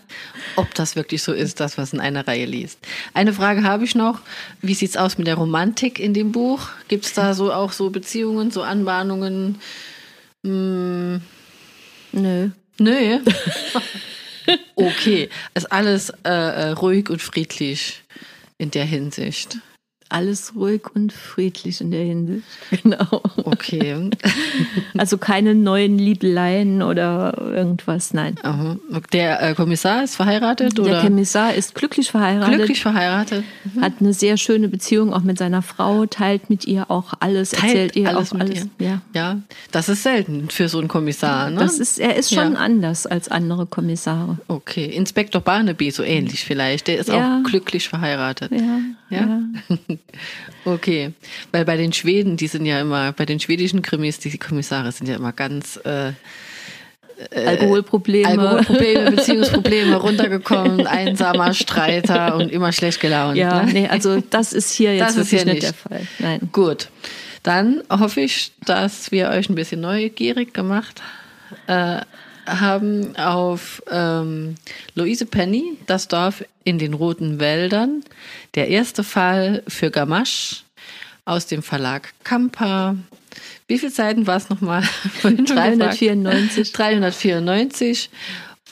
ob 0.57 0.73
das 0.75 0.97
wirklich 0.97 1.23
so 1.23 1.31
ist, 1.31 1.61
das, 1.61 1.77
was 1.77 1.93
in 1.93 2.01
einer 2.01 2.27
Reihe 2.27 2.45
liest. 2.45 2.79
Eine 3.13 3.33
Frage 3.33 3.63
habe 3.63 3.85
ich 3.85 3.95
noch. 3.95 4.19
Wie 4.61 4.73
sieht's 4.73 4.97
aus 4.97 5.17
mit 5.17 5.27
der 5.27 5.35
Romantik 5.35 5.97
in 5.97 6.13
dem 6.13 6.33
Buch? 6.33 6.67
Gibt's 6.89 7.13
da 7.13 7.33
so 7.33 7.53
auch 7.53 7.71
so 7.71 7.89
Beziehungen, 7.89 8.51
so 8.51 8.63
Anbahnungen? 8.63 9.59
Hm, 10.43 11.21
Nö. 12.11 12.49
nö. 12.79 13.19
okay, 14.75 15.29
ist 15.53 15.71
alles 15.71 16.09
äh, 16.23 16.29
äh, 16.29 16.69
ruhig 16.71 17.09
und 17.09 17.21
friedlich 17.21 18.03
in 18.57 18.71
der 18.71 18.85
Hinsicht. 18.85 19.57
Alles 20.09 20.53
ruhig 20.55 20.83
und 20.93 21.11
friedlich 21.11 21.81
in 21.81 21.91
der 21.91 22.03
Hinsicht. 22.03 22.43
Genau. 22.83 23.21
Okay. 23.43 24.09
Also 24.97 25.17
keine 25.17 25.53
neuen 25.53 25.97
Liebeleien 25.99 26.81
oder 26.81 27.37
irgendwas, 27.39 28.13
nein. 28.13 28.35
Aha. 28.41 28.77
Der 29.13 29.41
äh, 29.41 29.53
Kommissar 29.53 30.03
ist 30.03 30.15
verheiratet 30.15 30.79
oder 30.79 30.89
Der 30.89 31.01
Kommissar 31.01 31.53
ist 31.53 31.75
glücklich 31.75 32.09
verheiratet, 32.11 32.55
glücklich 32.55 32.81
verheiratet? 32.81 33.43
hat 33.79 33.93
eine 33.99 34.13
sehr 34.13 34.37
schöne 34.37 34.67
Beziehung 34.69 35.13
auch 35.13 35.21
mit 35.21 35.37
seiner 35.37 35.61
Frau, 35.61 36.05
teilt 36.07 36.49
mit 36.49 36.65
ihr 36.65 36.89
auch 36.89 37.13
alles, 37.19 37.53
erzählt 37.53 37.95
ihr 37.95 38.17
auch 38.17 38.31
mit 38.33 38.41
alles. 38.41 38.67
ihr. 38.79 38.85
Ja. 38.87 39.01
ja, 39.13 39.37
das 39.71 39.87
ist 39.89 40.03
selten 40.03 40.49
für 40.49 40.67
so 40.67 40.79
einen 40.79 40.87
Kommissar. 40.87 41.51
Ne? 41.51 41.59
Das 41.59 41.77
ist, 41.79 41.99
er 41.99 42.15
ist 42.15 42.33
schon 42.33 42.53
Ja. 42.53 42.59
anders 42.59 43.05
als 43.05 43.29
andere 43.29 43.65
Kommissare. 43.67 44.37
okay, 44.47 44.85
Inspektor 44.85 45.41
Barnaby 45.41 45.91
so 45.91 46.01
ähnlich 46.03 46.43
vielleicht. 46.43 46.87
Der 46.87 46.97
ist 46.97 47.09
Ja. 47.09 47.39
auch 47.39 47.43
glücklich 47.49 47.87
verheiratet. 47.87 48.51
Ja, 48.51 48.79
Ja? 49.09 49.41
okay, 50.65 51.13
weil 51.51 51.65
bei 51.65 51.77
den 51.77 51.93
Schweden, 51.93 52.37
die 52.37 52.47
sind 52.47 52.65
ja 52.65 52.81
immer, 52.81 53.13
bei 53.13 53.25
den 53.25 53.39
schwedischen 53.39 53.81
Krimis, 53.81 54.19
die 54.19 54.37
Kommissare 54.37 54.91
sind 54.91 55.07
ja 55.07 55.15
immer 55.15 55.31
ganz 55.31 55.77
äh, 55.83 56.11
Alkoholprobleme. 57.33 58.27
Alkoholprobleme, 58.27 59.11
Beziehungsprobleme, 59.15 59.95
runtergekommen, 59.95 60.85
einsamer 60.85 61.53
Streiter 61.53 62.35
und 62.35 62.51
immer 62.51 62.71
schlecht 62.71 62.99
gelaunt. 62.99 63.37
Ja, 63.37 63.63
ne? 63.63 63.73
nee, 63.73 63.87
also 63.87 64.21
das 64.29 64.53
ist 64.53 64.71
hier 64.71 64.95
jetzt 64.95 65.15
Das 65.15 65.17
ist 65.17 65.31
wirklich 65.31 65.43
hier 65.43 65.53
nicht 65.53 65.63
nicht. 65.63 65.63
der 65.63 65.73
Fall. 65.73 66.07
Nein. 66.19 66.49
Gut, 66.51 66.89
dann 67.43 67.81
hoffe 67.89 68.21
ich, 68.21 68.51
dass 68.65 69.11
wir 69.11 69.29
euch 69.29 69.49
ein 69.49 69.55
bisschen 69.55 69.81
neugierig 69.81 70.53
gemacht 70.53 71.01
äh, 71.67 72.01
haben 72.47 73.15
auf 73.17 73.83
ähm, 73.91 74.55
Louise 74.95 75.25
Penny, 75.25 75.77
das 75.85 76.07
Dorf 76.07 76.43
in 76.63 76.79
den 76.79 76.93
Roten 76.93 77.39
Wäldern. 77.39 78.03
Der 78.55 78.69
erste 78.69 79.03
Fall 79.03 79.63
für 79.67 79.91
Gamache 79.91 80.63
aus 81.25 81.45
dem 81.45 81.61
Verlag 81.61 82.13
Kampa. 82.23 82.95
Wie 83.67 83.77
viele 83.77 83.91
Seiten 83.91 84.25
war 84.27 84.37
es 84.37 84.49
nochmal? 84.49 84.81
Vorhin 85.21 85.45
schon 85.45 85.57
gefragt. 85.57 86.01
394. 86.01 86.71
394. 86.71 88.09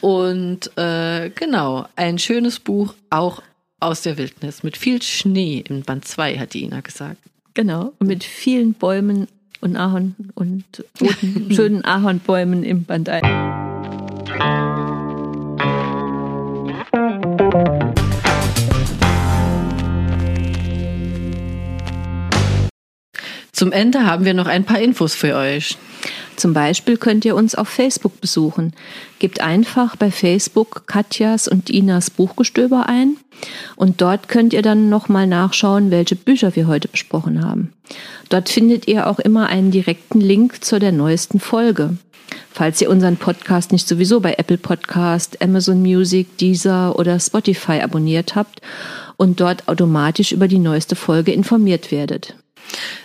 Und 0.02 0.78
äh, 0.78 1.30
genau, 1.30 1.88
ein 1.96 2.20
schönes 2.20 2.60
Buch, 2.60 2.94
auch 3.10 3.42
aus 3.80 4.02
der 4.02 4.18
Wildnis, 4.18 4.64
mit 4.64 4.78
viel 4.78 5.02
Schnee 5.02 5.64
im 5.68 5.84
Band 5.84 6.06
2, 6.06 6.40
hat 6.40 6.54
die 6.54 6.64
Ina 6.64 6.82
gesagt. 6.82 7.18
Genau. 7.54 7.94
Mit 8.00 8.24
vielen 8.24 8.74
Bäumen 8.74 9.28
und 9.62 9.76
Ahorn 9.76 10.16
und 10.36 10.66
roten, 11.02 11.52
schönen 11.56 11.86
Ahornbäumen 11.86 12.64
im 12.64 12.84
Band 12.84 13.10
1. 13.10 13.65
Zum 23.52 23.72
Ende 23.72 24.06
haben 24.06 24.26
wir 24.26 24.34
noch 24.34 24.48
ein 24.48 24.66
paar 24.66 24.80
Infos 24.80 25.16
für 25.16 25.36
euch. 25.36 25.78
Zum 26.36 26.54
Beispiel 26.54 26.98
könnt 26.98 27.24
ihr 27.24 27.36
uns 27.36 27.56
auf 27.56 27.70
Facebook 27.70 28.20
besuchen. 28.20 28.74
Gebt 29.20 29.40
einfach 29.40 29.96
bei 29.96 30.12
Facebook 30.12 30.86
Katjas 30.88 31.48
und 31.48 31.70
Inas 31.70 32.10
Buchgestöber 32.10 32.90
ein 32.90 33.18
und 33.76 34.02
dort 34.02 34.28
könnt 34.28 34.54
ihr 34.54 34.62
dann 34.62 34.90
nochmal 34.90 35.28
nachschauen, 35.28 35.92
welche 35.92 36.16
Bücher 36.16 36.56
wir 36.56 36.68
heute 36.68 36.90
besprochen 36.90 37.44
haben. 37.44 37.72
Dort 38.30 38.50
findet 38.50 38.88
ihr 38.88 39.08
auch 39.08 39.20
immer 39.20 39.48
einen 39.48 39.72
direkten 39.72 40.20
Link 40.20 40.64
zu 40.64 40.78
der 40.80 40.92
neuesten 40.92 41.40
Folge. 41.40 41.98
Falls 42.56 42.80
ihr 42.80 42.90
unseren 42.90 43.18
Podcast 43.18 43.74
nicht 43.74 43.86
sowieso 43.86 44.22
bei 44.22 44.36
Apple 44.38 44.58
Podcast, 44.58 45.42
Amazon 45.42 45.82
Music, 45.82 46.38
Deezer 46.38 46.98
oder 46.98 47.20
Spotify 47.20 47.82
abonniert 47.82 48.36
habt 48.36 48.62
und 49.18 49.42
dort 49.42 49.68
automatisch 49.68 50.32
über 50.32 50.48
die 50.48 50.60
neueste 50.60 50.96
Folge 50.96 51.34
informiert 51.34 51.92
werdet. 51.92 52.34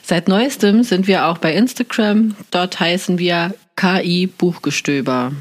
Seit 0.04 0.28
neuestem 0.28 0.84
sind 0.84 1.08
wir 1.08 1.26
auch 1.26 1.38
bei 1.38 1.52
Instagram. 1.52 2.36
Dort 2.52 2.78
heißen 2.78 3.18
wir 3.18 3.52
KI 3.74 4.28
Buchgestöber. 4.28 5.32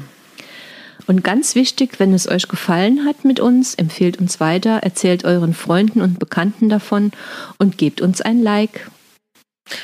Und 1.06 1.22
ganz 1.22 1.54
wichtig, 1.54 2.00
wenn 2.00 2.12
es 2.12 2.28
euch 2.28 2.48
gefallen 2.48 3.04
hat 3.06 3.24
mit 3.24 3.38
uns, 3.38 3.76
empfehlt 3.76 4.18
uns 4.18 4.40
weiter, 4.40 4.78
erzählt 4.78 5.24
euren 5.24 5.54
Freunden 5.54 6.00
und 6.00 6.18
Bekannten 6.18 6.68
davon 6.68 7.12
und 7.58 7.78
gebt 7.78 8.00
uns 8.00 8.20
ein 8.20 8.42
Like. 8.42 8.90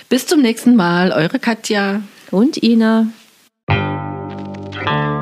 Bis 0.08 0.26
zum 0.26 0.42
nächsten 0.42 0.74
Mal, 0.74 1.12
eure 1.12 1.38
Katja. 1.38 2.02
Und 2.32 2.60
Ina. 2.60 3.06
Thank 4.86 5.10
you. 5.10 5.15